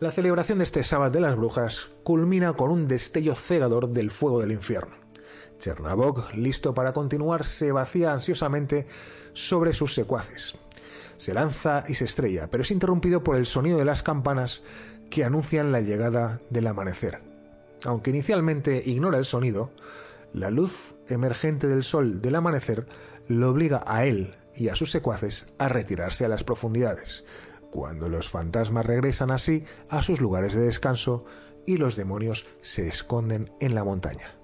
[0.00, 4.40] La celebración de este sábado de las brujas culmina con un destello cegador del fuego
[4.40, 5.07] del infierno.
[5.58, 8.86] Chernabog, listo para continuar, se vacía ansiosamente
[9.32, 10.54] sobre sus secuaces.
[11.16, 14.62] Se lanza y se estrella, pero es interrumpido por el sonido de las campanas
[15.10, 17.20] que anuncian la llegada del amanecer.
[17.84, 19.70] Aunque inicialmente ignora el sonido,
[20.32, 22.86] la luz emergente del sol del amanecer
[23.26, 27.24] lo obliga a él y a sus secuaces a retirarse a las profundidades,
[27.70, 31.24] cuando los fantasmas regresan así a sus lugares de descanso
[31.66, 34.37] y los demonios se esconden en la montaña.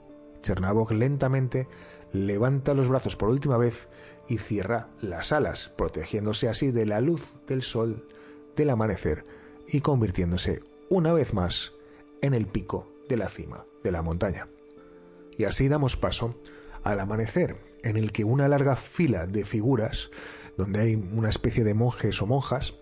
[0.45, 1.67] Chernabog lentamente
[2.13, 3.89] levanta los brazos por última vez
[4.29, 8.07] y cierra las alas, protegiéndose así de la luz del sol
[8.55, 9.25] del amanecer
[9.67, 11.73] y convirtiéndose una vez más
[12.21, 14.49] en el pico de la cima de la montaña.
[15.37, 16.37] Y así damos paso
[16.85, 20.11] al amanecer, en el que una larga fila de figuras,
[20.57, 22.77] donde hay una especie de monjes o monjas,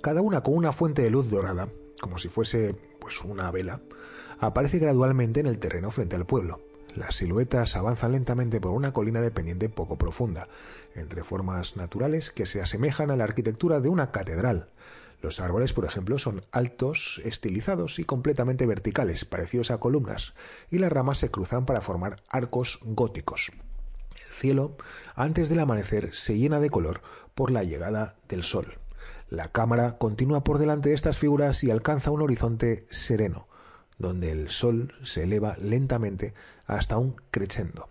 [0.00, 1.68] cada una con una fuente de luz dorada,
[2.00, 3.82] como si fuese pues una vela,
[4.38, 6.71] aparece gradualmente en el terreno frente al pueblo.
[6.94, 10.48] Las siluetas avanzan lentamente por una colina de pendiente poco profunda,
[10.94, 14.68] entre formas naturales que se asemejan a la arquitectura de una catedral,
[15.22, 20.34] los árboles, por ejemplo, son altos, estilizados y completamente verticales, parecidos a columnas,
[20.68, 23.52] y las ramas se cruzan para formar arcos góticos.
[24.26, 24.76] El cielo,
[25.14, 27.02] antes del amanecer, se llena de color
[27.36, 28.78] por la llegada del sol.
[29.28, 33.46] La cámara continúa por delante de estas figuras y alcanza un horizonte sereno,
[33.98, 36.34] donde el sol se eleva lentamente
[36.66, 37.88] hasta un crescendo.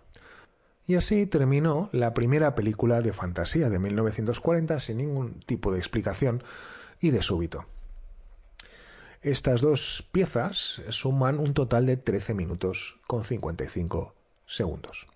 [0.86, 6.42] Y así terminó la primera película de fantasía de 1940 sin ningún tipo de explicación
[7.00, 7.66] y de súbito.
[9.22, 14.14] Estas dos piezas suman un total de 13 minutos con 55
[14.46, 15.11] segundos.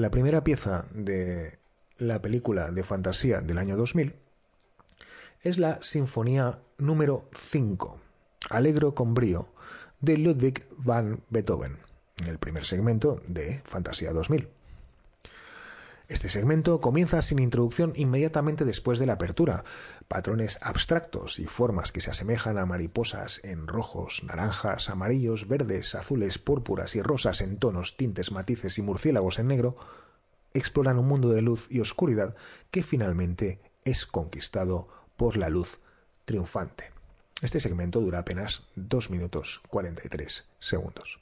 [0.00, 1.58] La primera pieza de
[1.98, 4.14] la película de fantasía del año 2000
[5.42, 8.00] es la Sinfonía número 5,
[8.48, 9.52] Alegro con brío,
[10.00, 11.76] de Ludwig van Beethoven,
[12.22, 14.48] en el primer segmento de Fantasía 2000.
[16.10, 19.62] Este segmento comienza sin introducción inmediatamente después de la apertura.
[20.08, 26.38] Patrones abstractos y formas que se asemejan a mariposas en rojos, naranjas, amarillos, verdes, azules,
[26.38, 29.76] púrpuras y rosas en tonos, tintes, matices y murciélagos en negro
[30.52, 32.34] exploran un mundo de luz y oscuridad
[32.72, 35.78] que finalmente es conquistado por la luz
[36.24, 36.90] triunfante.
[37.40, 41.20] Este segmento dura apenas 2 minutos 43 segundos.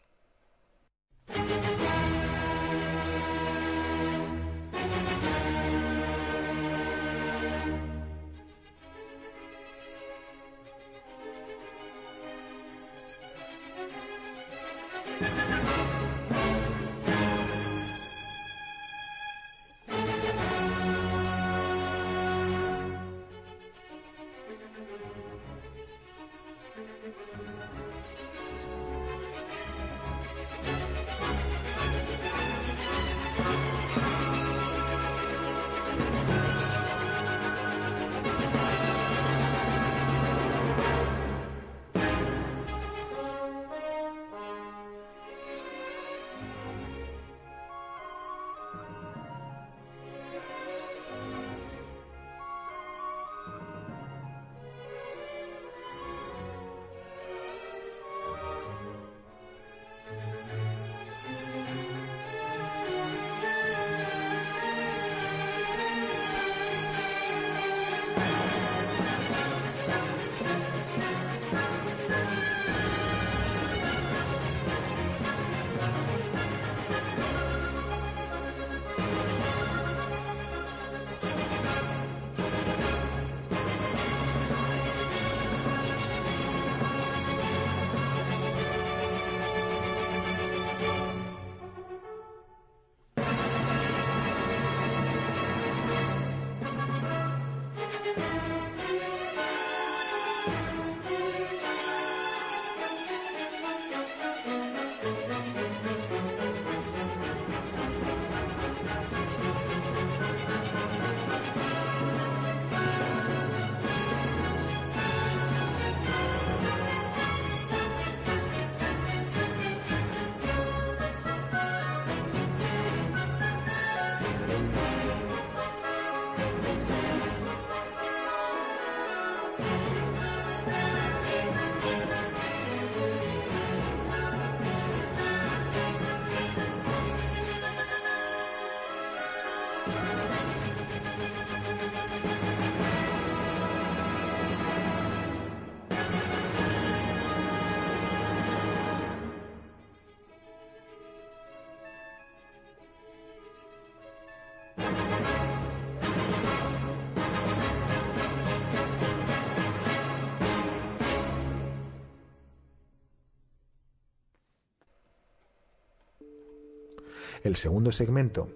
[167.42, 168.48] El segundo segmento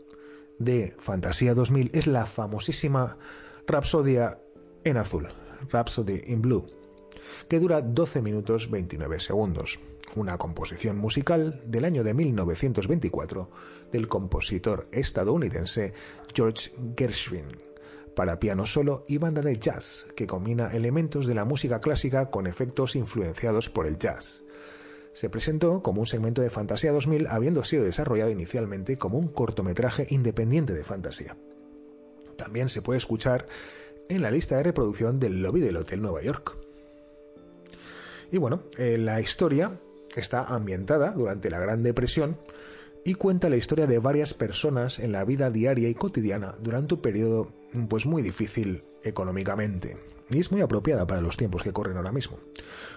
[0.58, 3.18] de Fantasía 2000 es la famosísima
[3.66, 4.38] Rapsodia
[4.84, 5.28] en azul,
[5.70, 6.66] Rhapsody in Blue,
[7.48, 9.78] que dura 12 minutos 29 segundos,
[10.16, 13.50] una composición musical del año de 1924
[13.90, 15.92] del compositor estadounidense
[16.34, 17.46] George Gershwin.
[18.16, 22.46] Para piano solo y banda de jazz, que combina elementos de la música clásica con
[22.46, 24.44] efectos influenciados por el jazz
[25.12, 30.06] se presentó como un segmento de Fantasía 2000 habiendo sido desarrollado inicialmente como un cortometraje
[30.10, 31.36] independiente de fantasía.
[32.36, 33.46] También se puede escuchar
[34.08, 36.56] en la lista de reproducción del lobby del Hotel Nueva York.
[38.30, 39.80] Y bueno, eh, la historia
[40.16, 42.38] está ambientada durante la Gran Depresión
[43.04, 47.02] y cuenta la historia de varias personas en la vida diaria y cotidiana durante un
[47.02, 47.52] periodo
[47.88, 49.96] pues muy difícil económicamente
[50.30, 52.38] y es muy apropiada para los tiempos que corren ahora mismo.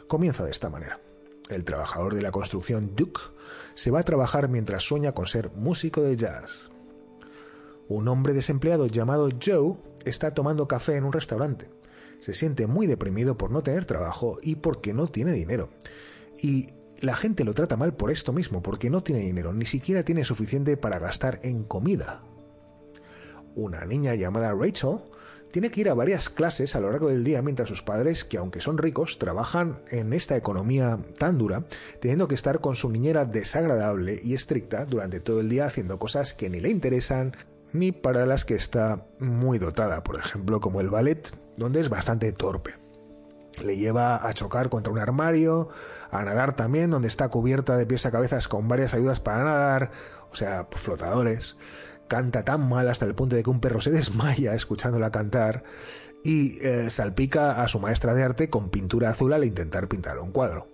[0.08, 1.00] Comienza de esta manera.
[1.50, 3.22] El trabajador de la construcción Duke
[3.76, 6.72] se va a trabajar mientras sueña con ser músico de jazz.
[7.88, 11.70] Un hombre desempleado llamado Joe está tomando café en un restaurante.
[12.20, 15.70] Se siente muy deprimido por no tener trabajo y porque no tiene dinero.
[16.42, 16.70] Y
[17.00, 20.26] la gente lo trata mal por esto mismo, porque no tiene dinero, ni siquiera tiene
[20.26, 22.24] suficiente para gastar en comida.
[23.54, 24.98] Una niña llamada Rachel
[25.56, 28.38] tiene que ir a varias clases a lo largo del día mientras sus padres, que
[28.38, 31.64] aunque son ricos, trabajan en esta economía tan dura,
[32.02, 36.34] teniendo que estar con su niñera desagradable y estricta durante todo el día haciendo cosas
[36.34, 37.38] que ni le interesan
[37.72, 42.34] ni para las que está muy dotada, por ejemplo, como el ballet, donde es bastante
[42.34, 42.74] torpe.
[43.64, 45.70] Le lleva a chocar contra un armario,
[46.12, 49.92] a nadar también, donde está cubierta de pies a cabezas con varias ayudas para nadar,
[50.34, 51.56] o sea, flotadores
[52.08, 55.64] canta tan mal hasta el punto de que un perro se desmaya escuchándola cantar
[56.24, 60.32] y eh, salpica a su maestra de arte con pintura azul al intentar pintar un
[60.32, 60.68] cuadro.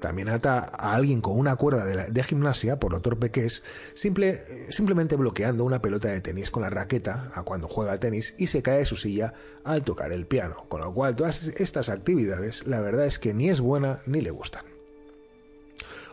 [0.00, 3.62] También ata a alguien con una cuerda de, gimnasia, por lo torpe que es,
[3.94, 8.34] simple, simplemente bloqueando una pelota de tenis con la raqueta a cuando juega al tenis
[8.38, 9.34] y se cae de su silla
[9.64, 10.64] al tocar el piano.
[10.68, 14.30] Con lo cual, todas estas actividades, la verdad es que ni es buena ni le
[14.30, 14.64] gustan.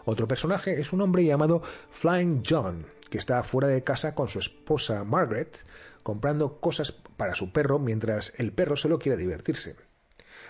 [0.05, 4.39] Otro personaje es un hombre llamado Flying John, que está fuera de casa con su
[4.39, 5.65] esposa Margaret,
[6.01, 9.75] comprando cosas para su perro mientras el perro solo quiere divertirse.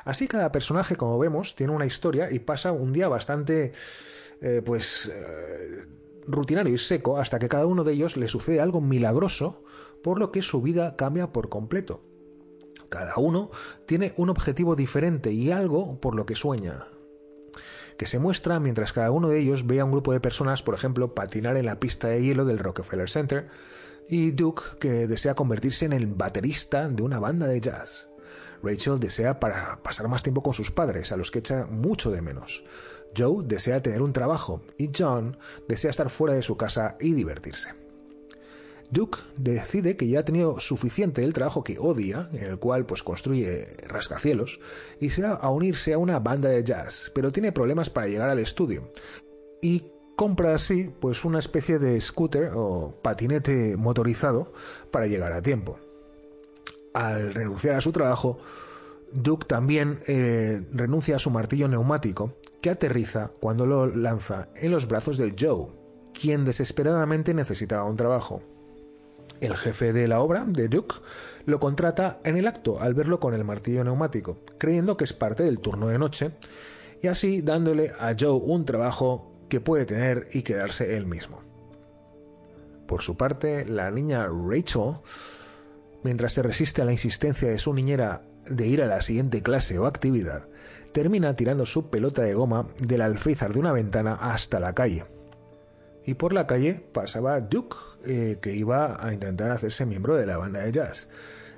[0.06, 3.74] Así cada personaje, como vemos, tiene una historia y pasa un día bastante,
[4.42, 5.88] eh, pues, eh,
[6.28, 9.64] rutinario y seco hasta que cada uno de ellos le sucede algo milagroso,
[10.04, 12.04] por lo que su vida cambia por completo.
[12.90, 13.50] Cada uno
[13.88, 16.86] tiene un objetivo diferente y algo por lo que sueña,
[18.02, 20.74] que se muestra mientras cada uno de ellos ve a un grupo de personas, por
[20.74, 23.48] ejemplo, patinar en la pista de hielo del Rockefeller Center,
[24.10, 28.10] y Duke, que desea convertirse en el baterista de una banda de jazz.
[28.64, 32.24] Rachel desea para pasar más tiempo con sus padres, a los que echa mucho de
[32.24, 32.64] menos.
[33.16, 35.38] Joe desea tener un trabajo y John
[35.68, 37.81] desea estar fuera de su casa y divertirse.
[38.92, 43.04] Duke decide que ya ha tenido suficiente del trabajo que odia, en el cual pues
[43.04, 44.60] construye rascacielos,
[45.00, 48.30] y se va a unirse a una banda de jazz, pero tiene problemas para llegar
[48.30, 48.92] al estudio.
[49.62, 49.86] Y
[50.18, 54.54] compra así pues una especie de scooter o patinete motorizado
[54.92, 55.80] para llegar a tiempo.
[56.94, 58.40] Al renunciar a su trabajo,
[59.14, 64.88] Duke también eh, renuncia a su martillo neumático, que aterriza cuando lo lanza en los
[64.88, 65.68] brazos de Joe,
[66.14, 68.44] quien desesperadamente necesitaba un trabajo.
[69.42, 70.98] El jefe de la obra, de Duke,
[71.46, 75.42] lo contrata en el acto al verlo con el martillo neumático, creyendo que es parte
[75.42, 76.32] del turno de noche,
[77.02, 81.42] y así dándole a Joe un trabajo que puede tener y quedarse él mismo.
[82.86, 84.98] Por su parte, la niña Rachel,
[86.04, 89.80] mientras se resiste a la insistencia de su niñera de ir a la siguiente clase
[89.80, 90.50] o actividad,
[90.92, 95.06] termina tirando su pelota de goma del alféizar de una ventana hasta la calle
[96.06, 100.38] y por la calle pasaba Duke, eh, que iba a intentar hacerse miembro de la
[100.38, 101.10] banda de jazz,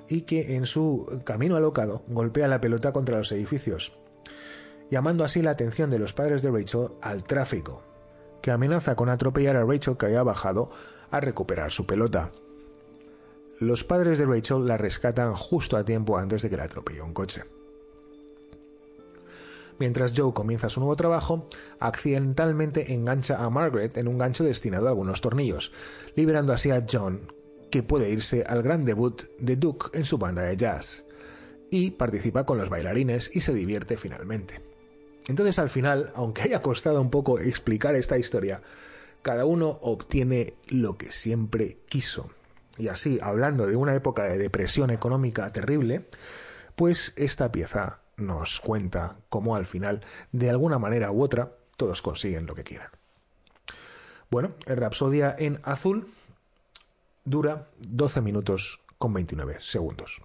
[0.08, 3.96] y que en su camino alocado golpea la pelota contra los edificios,
[4.90, 7.82] llamando así la atención de los padres de Rachel al tráfico,
[8.42, 10.70] que amenaza con atropellar a Rachel que había bajado
[11.10, 12.30] a recuperar su pelota.
[13.60, 17.14] Los padres de Rachel la rescatan justo a tiempo antes de que la atropelle un
[17.14, 17.44] coche.
[19.78, 21.48] Mientras Joe comienza su nuevo trabajo,
[21.80, 25.72] accidentalmente engancha a Margaret en un gancho destinado a algunos tornillos,
[26.14, 27.32] liberando así a John,
[27.70, 31.04] que puede irse al gran debut de Duke en su banda de jazz,
[31.70, 34.60] y participa con los bailarines y se divierte finalmente.
[35.26, 38.62] Entonces al final, aunque haya costado un poco explicar esta historia,
[39.22, 42.30] cada uno obtiene lo que siempre quiso.
[42.76, 46.06] Y así, hablando de una época de depresión económica terrible,
[46.76, 50.00] pues esta pieza nos cuenta cómo al final,
[50.32, 52.90] de alguna manera u otra, todos consiguen lo que quieran.
[54.30, 56.08] Bueno, el Rapsodia en azul
[57.24, 60.22] dura 12 minutos con 29 segundos.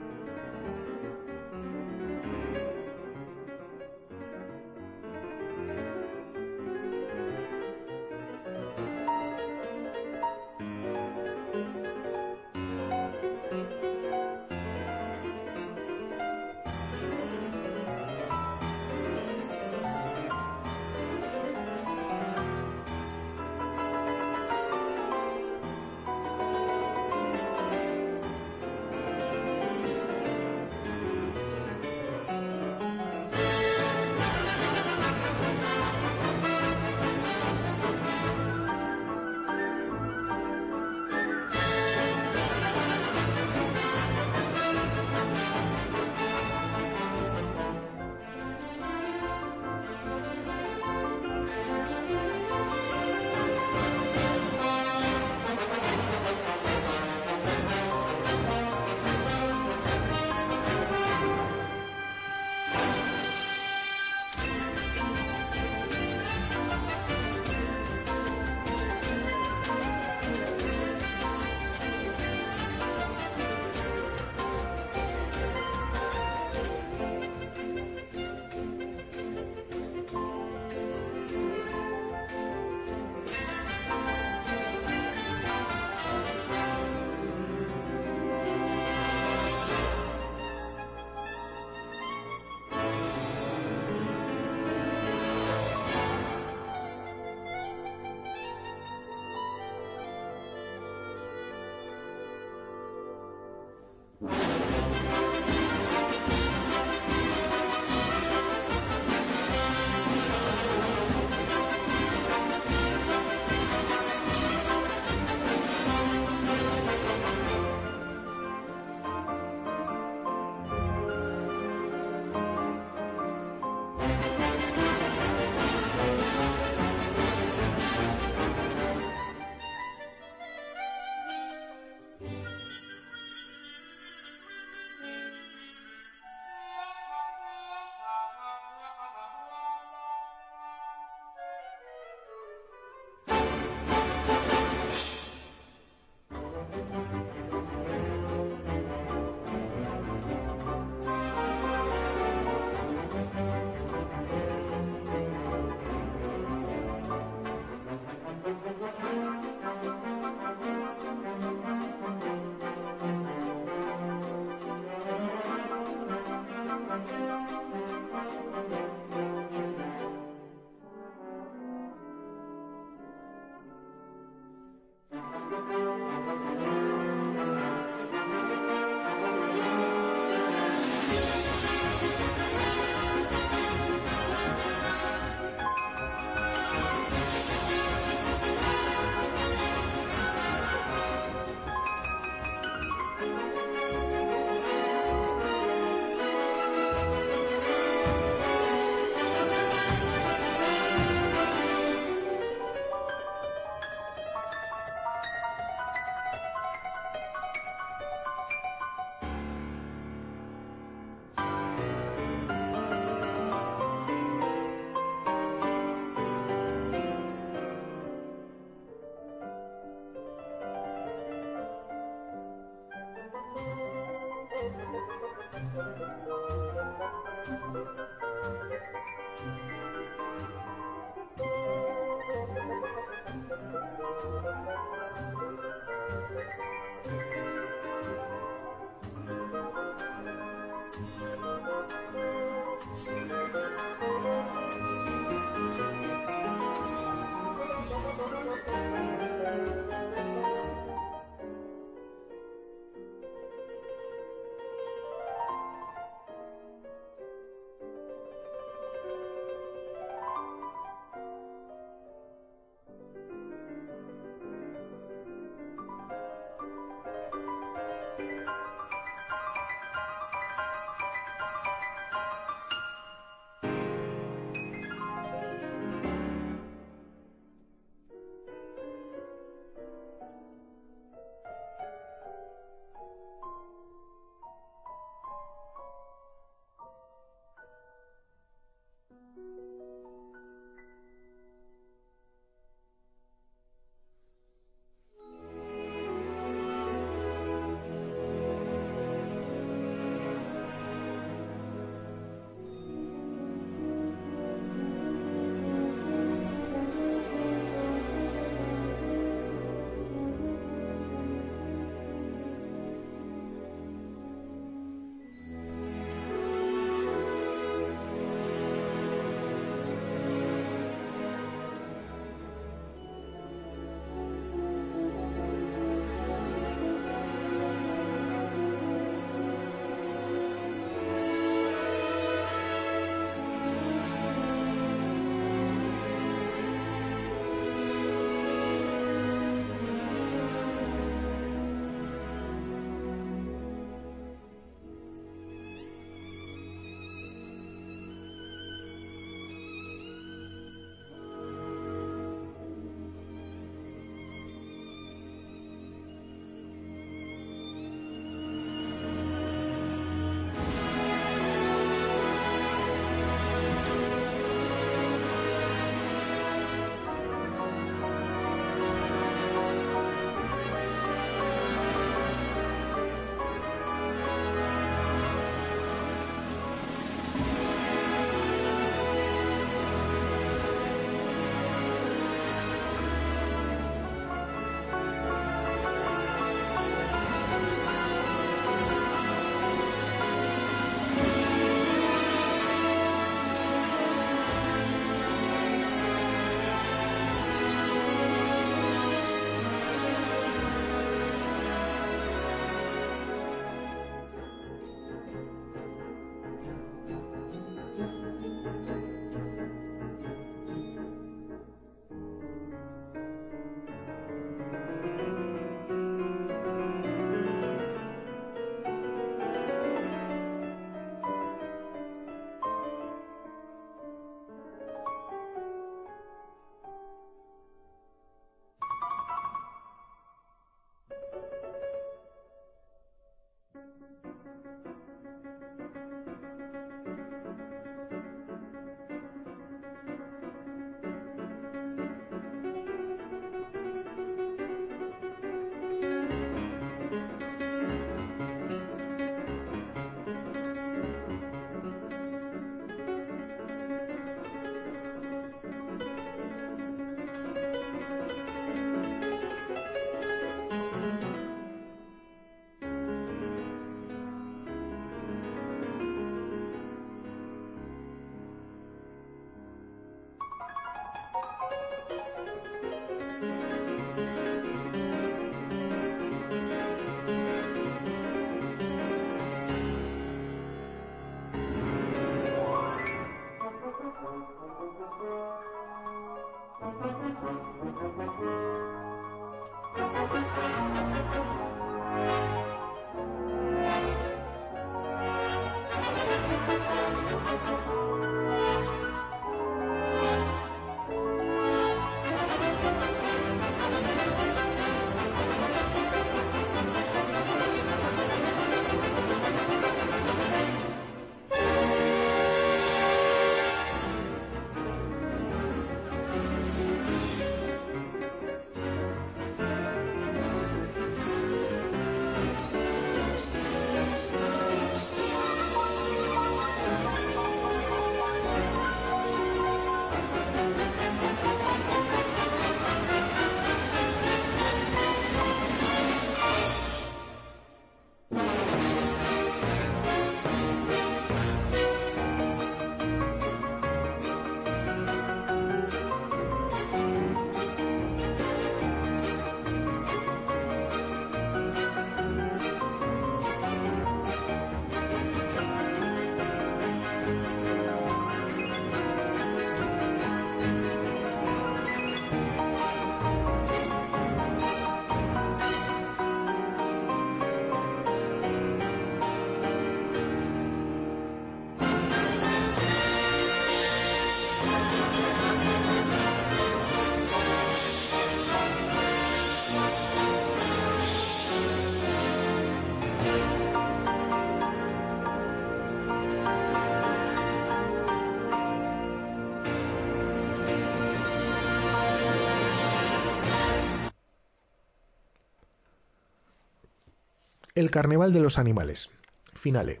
[597.78, 599.08] El Carnaval de los Animales.
[599.54, 600.00] Finale.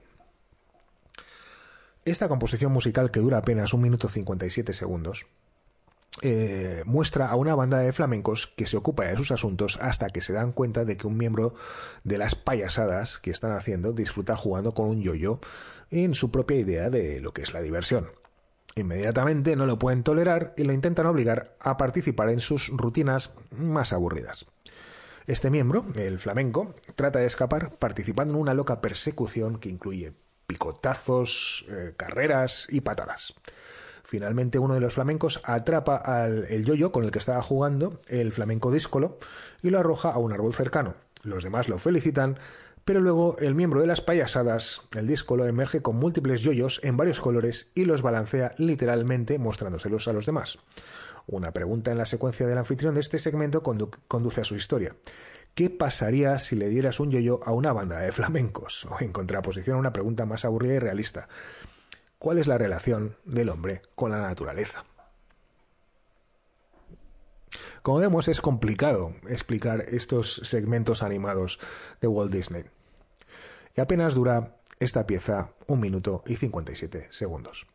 [2.04, 5.26] Esta composición musical que dura apenas un minuto 57 segundos
[6.22, 10.22] eh, muestra a una banda de flamencos que se ocupa de sus asuntos hasta que
[10.22, 11.54] se dan cuenta de que un miembro
[12.02, 15.38] de las payasadas que están haciendo disfruta jugando con un yoyo
[15.92, 18.10] en su propia idea de lo que es la diversión.
[18.74, 23.92] Inmediatamente no lo pueden tolerar y lo intentan obligar a participar en sus rutinas más
[23.92, 24.46] aburridas.
[25.28, 30.14] Este miembro, el flamenco, trata de escapar participando en una loca persecución que incluye
[30.46, 33.34] picotazos, eh, carreras y patadas.
[34.04, 38.72] Finalmente uno de los flamencos atrapa al yoyo con el que estaba jugando, el flamenco
[38.72, 39.18] díscolo,
[39.60, 40.94] y lo arroja a un árbol cercano.
[41.22, 42.38] Los demás lo felicitan,
[42.86, 47.20] pero luego el miembro de las payasadas, el díscolo, emerge con múltiples yoyos en varios
[47.20, 50.58] colores y los balancea literalmente mostrándoselos a los demás.
[51.28, 54.96] Una pregunta en la secuencia del anfitrión de este segmento conduce a su historia.
[55.54, 58.86] ¿Qué pasaría si le dieras un yoyo a una banda de flamencos?
[58.86, 61.28] O en contraposición a una pregunta más aburrida y realista.
[62.18, 64.86] ¿Cuál es la relación del hombre con la naturaleza?
[67.82, 71.60] Como vemos, es complicado explicar estos segmentos animados
[72.00, 72.64] de Walt Disney.
[73.76, 77.66] Y apenas dura esta pieza un minuto y 57 segundos.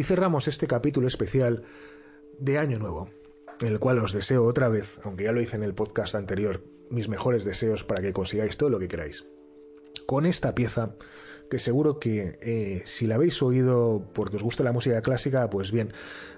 [0.00, 1.62] Y cerramos este capítulo especial
[2.38, 3.10] de Año Nuevo,
[3.60, 6.64] en el cual os deseo otra vez, aunque ya lo hice en el podcast anterior,
[6.88, 9.26] mis mejores deseos para que consigáis todo lo que queráis.
[10.06, 10.94] Con esta pieza,
[11.50, 15.70] que seguro que eh, si la habéis oído porque os gusta la música clásica, pues
[15.70, 15.92] bien,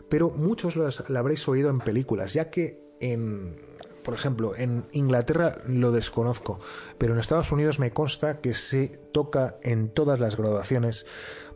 [0.09, 3.55] pero muchos la habréis oído en películas, ya que en,
[4.03, 6.59] por ejemplo, en Inglaterra lo desconozco,
[6.99, 11.07] pero en Estados Unidos me consta que se toca en todas las graduaciones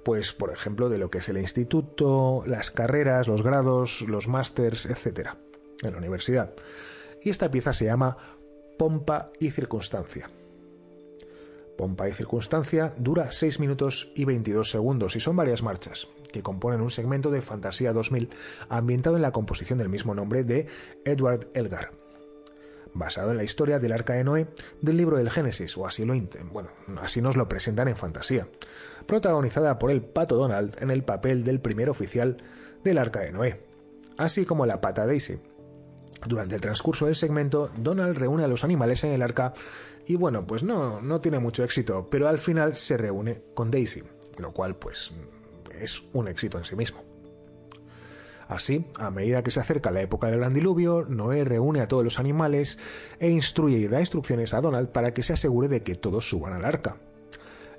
[0.06, 4.86] pues por ejemplo de lo que es el instituto, las carreras, los grados, los másters,
[4.86, 5.36] etcétera,
[5.82, 6.55] en la universidad.
[7.20, 8.16] Y esta pieza se llama
[8.78, 10.31] Pompa y Circunstancia.
[11.77, 16.82] Pompa y Circunstancia dura 6 minutos y 22 segundos y son varias marchas, que componen
[16.82, 18.31] un segmento de Fantasía 2000
[18.68, 20.68] ambientado en la composición del mismo nombre de
[21.05, 22.05] Edward Elgar
[22.98, 24.48] basado en la historia del arca de Noé
[24.81, 26.14] del libro del Génesis, o así lo
[26.51, 26.70] bueno,
[27.01, 28.48] así nos lo presentan en fantasía,
[29.06, 32.39] protagonizada por el pato Donald en el papel del primer oficial
[32.82, 33.62] del arca de Noé,
[34.16, 35.39] así como la pata Daisy.
[36.27, 39.52] Durante el transcurso del segmento, Donald reúne a los animales en el arca
[40.06, 44.02] y bueno, pues no, no tiene mucho éxito, pero al final se reúne con Daisy,
[44.39, 45.12] lo cual pues
[45.78, 47.15] es un éxito en sí mismo.
[48.48, 52.05] Así, a medida que se acerca la época del gran diluvio, Noé reúne a todos
[52.05, 52.78] los animales
[53.18, 56.52] e instruye y da instrucciones a Donald para que se asegure de que todos suban
[56.52, 56.97] al arca.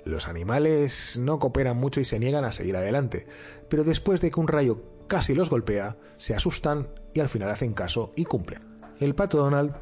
[0.04, 3.26] Los animales no cooperan mucho y se niegan a seguir adelante,
[3.68, 7.72] pero después de que un rayo casi los golpea, se asustan y al final hacen
[7.72, 8.60] caso y cumplen.
[9.00, 9.74] El pato Donald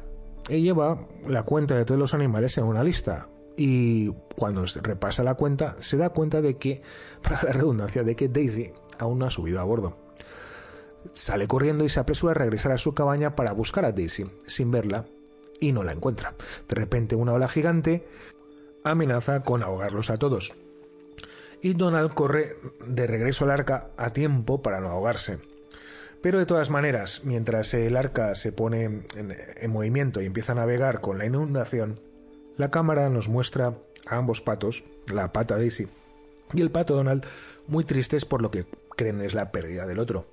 [0.49, 3.29] y lleva la cuenta de todos los animales en una lista.
[3.57, 6.81] Y cuando repasa la cuenta, se da cuenta de que,
[7.21, 10.06] para la redundancia, de que Daisy aún no ha subido a bordo.
[11.13, 14.71] Sale corriendo y se apresura a regresar a su cabaña para buscar a Daisy, sin
[14.71, 15.05] verla,
[15.59, 16.35] y no la encuentra.
[16.67, 18.07] De repente una ola gigante
[18.83, 20.53] amenaza con ahogarlos a todos.
[21.61, 25.39] Y Donald corre de regreso al arca a tiempo para no ahogarse.
[26.21, 31.01] Pero de todas maneras, mientras el arca se pone en, movimiento y empieza a navegar
[31.01, 31.99] con la inundación,
[32.57, 33.77] la cámara nos muestra
[34.07, 35.87] a ambos patos, la pata Daisy
[36.53, 37.25] y el pato Donald,
[37.67, 38.65] muy tristes por lo que
[38.95, 40.25] creen es la pérdida del otro.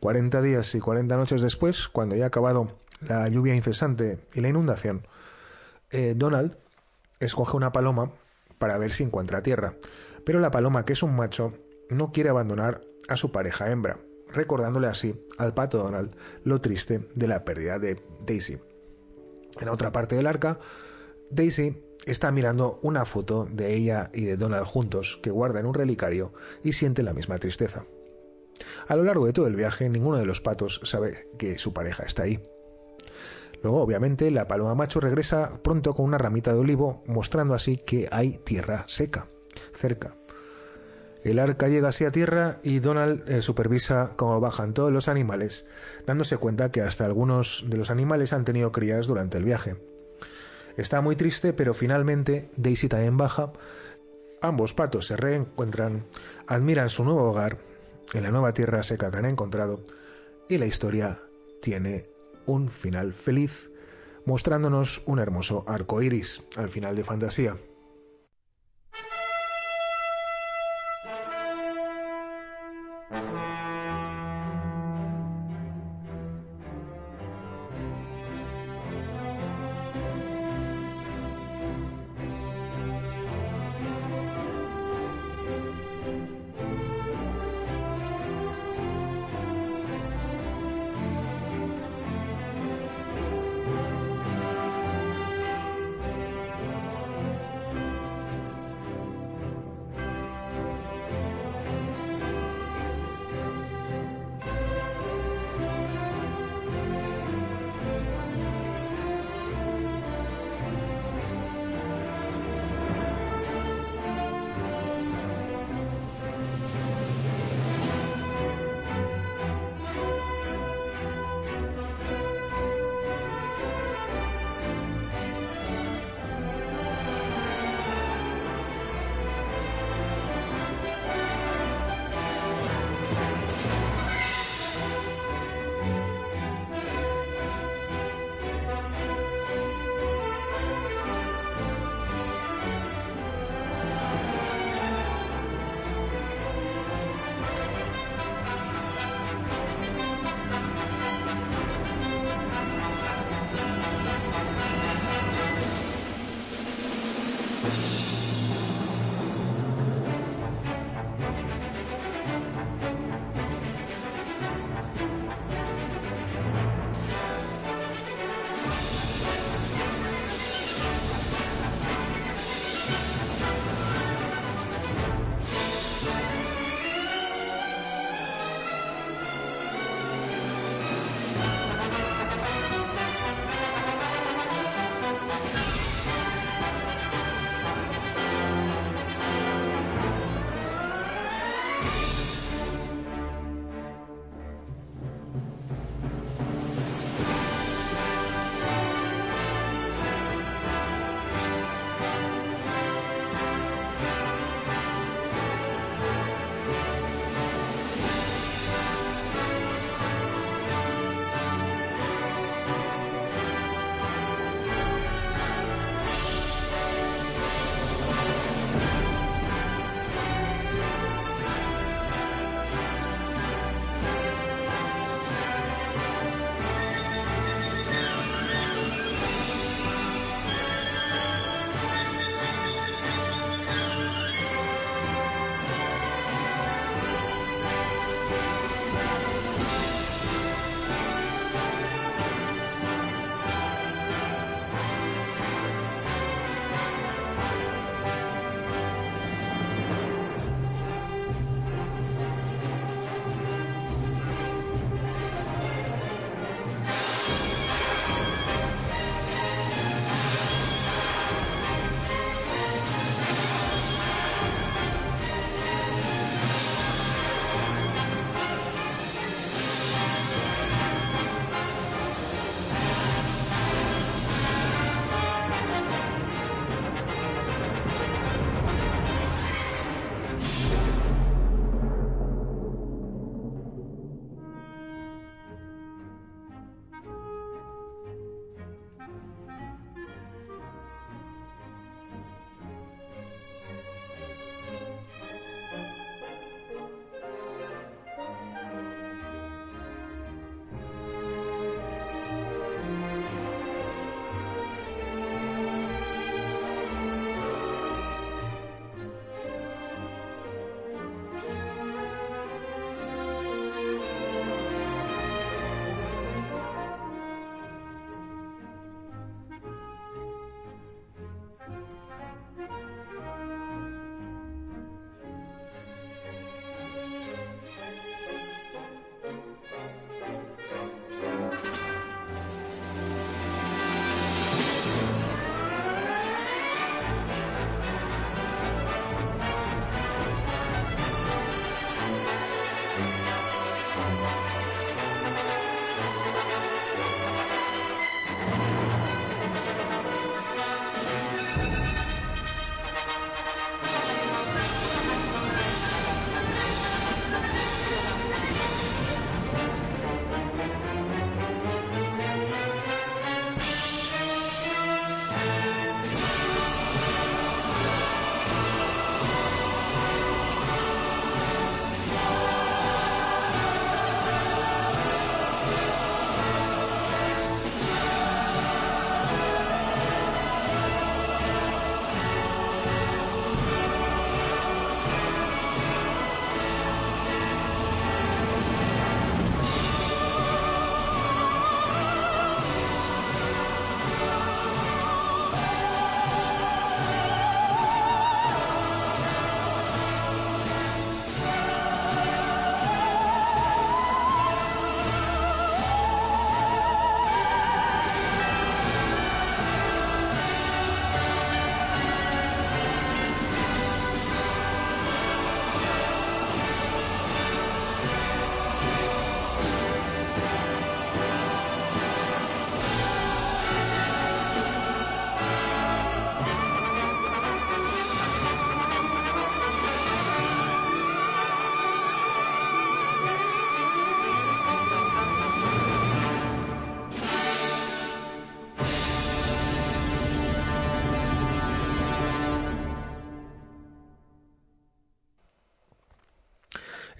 [0.00, 4.48] 40 días y 40 noches después, cuando ya ha acabado la lluvia incesante y la
[4.48, 5.06] inundación,
[5.90, 6.56] eh, Donald
[7.20, 8.12] escoge una paloma
[8.58, 9.74] para ver si encuentra tierra,
[10.24, 11.54] pero la paloma, que es un macho,
[11.88, 13.98] no quiere abandonar a su pareja hembra,
[14.28, 16.14] recordándole así al pato Donald
[16.44, 18.58] lo triste de la pérdida de Daisy.
[19.60, 20.58] En otra parte del arca,
[21.30, 25.74] Daisy está mirando una foto de ella y de Donald juntos que guarda en un
[25.74, 26.32] relicario
[26.62, 27.84] y siente la misma tristeza.
[28.88, 32.04] A lo largo de todo el viaje, ninguno de los patos sabe que su pareja
[32.04, 32.40] está ahí.
[33.62, 38.08] Luego, obviamente, la paloma macho regresa pronto con una ramita de olivo, mostrando así que
[38.10, 39.28] hay tierra seca
[39.72, 40.16] cerca.
[41.22, 45.66] El arca llega así a tierra y Donald eh, supervisa cómo bajan todos los animales,
[46.06, 49.76] dándose cuenta que hasta algunos de los animales han tenido crías durante el viaje.
[50.78, 53.52] Está muy triste, pero finalmente Daisy también baja.
[54.40, 56.06] Ambos patos se reencuentran,
[56.46, 57.58] admiran su nuevo hogar
[58.12, 59.84] en la nueva tierra seca que han encontrado
[60.48, 61.22] y la historia
[61.62, 62.10] tiene
[62.46, 63.70] un final feliz,
[64.24, 67.56] mostrándonos un hermoso arco iris al final de fantasía.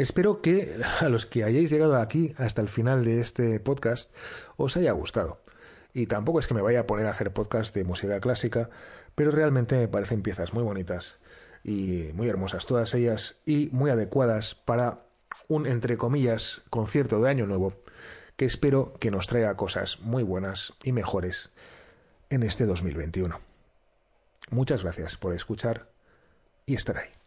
[0.00, 4.10] Espero que a los que hayáis llegado aquí hasta el final de este podcast
[4.56, 5.42] os haya gustado.
[5.92, 8.70] Y tampoco es que me vaya a poner a hacer podcast de música clásica,
[9.14, 11.18] pero realmente me parecen piezas muy bonitas
[11.62, 15.04] y muy hermosas todas ellas y muy adecuadas para
[15.48, 17.74] un, entre comillas, concierto de Año Nuevo
[18.38, 21.50] que espero que nos traiga cosas muy buenas y mejores
[22.30, 23.38] en este 2021.
[24.48, 25.90] Muchas gracias por escuchar
[26.64, 27.19] y estar ahí.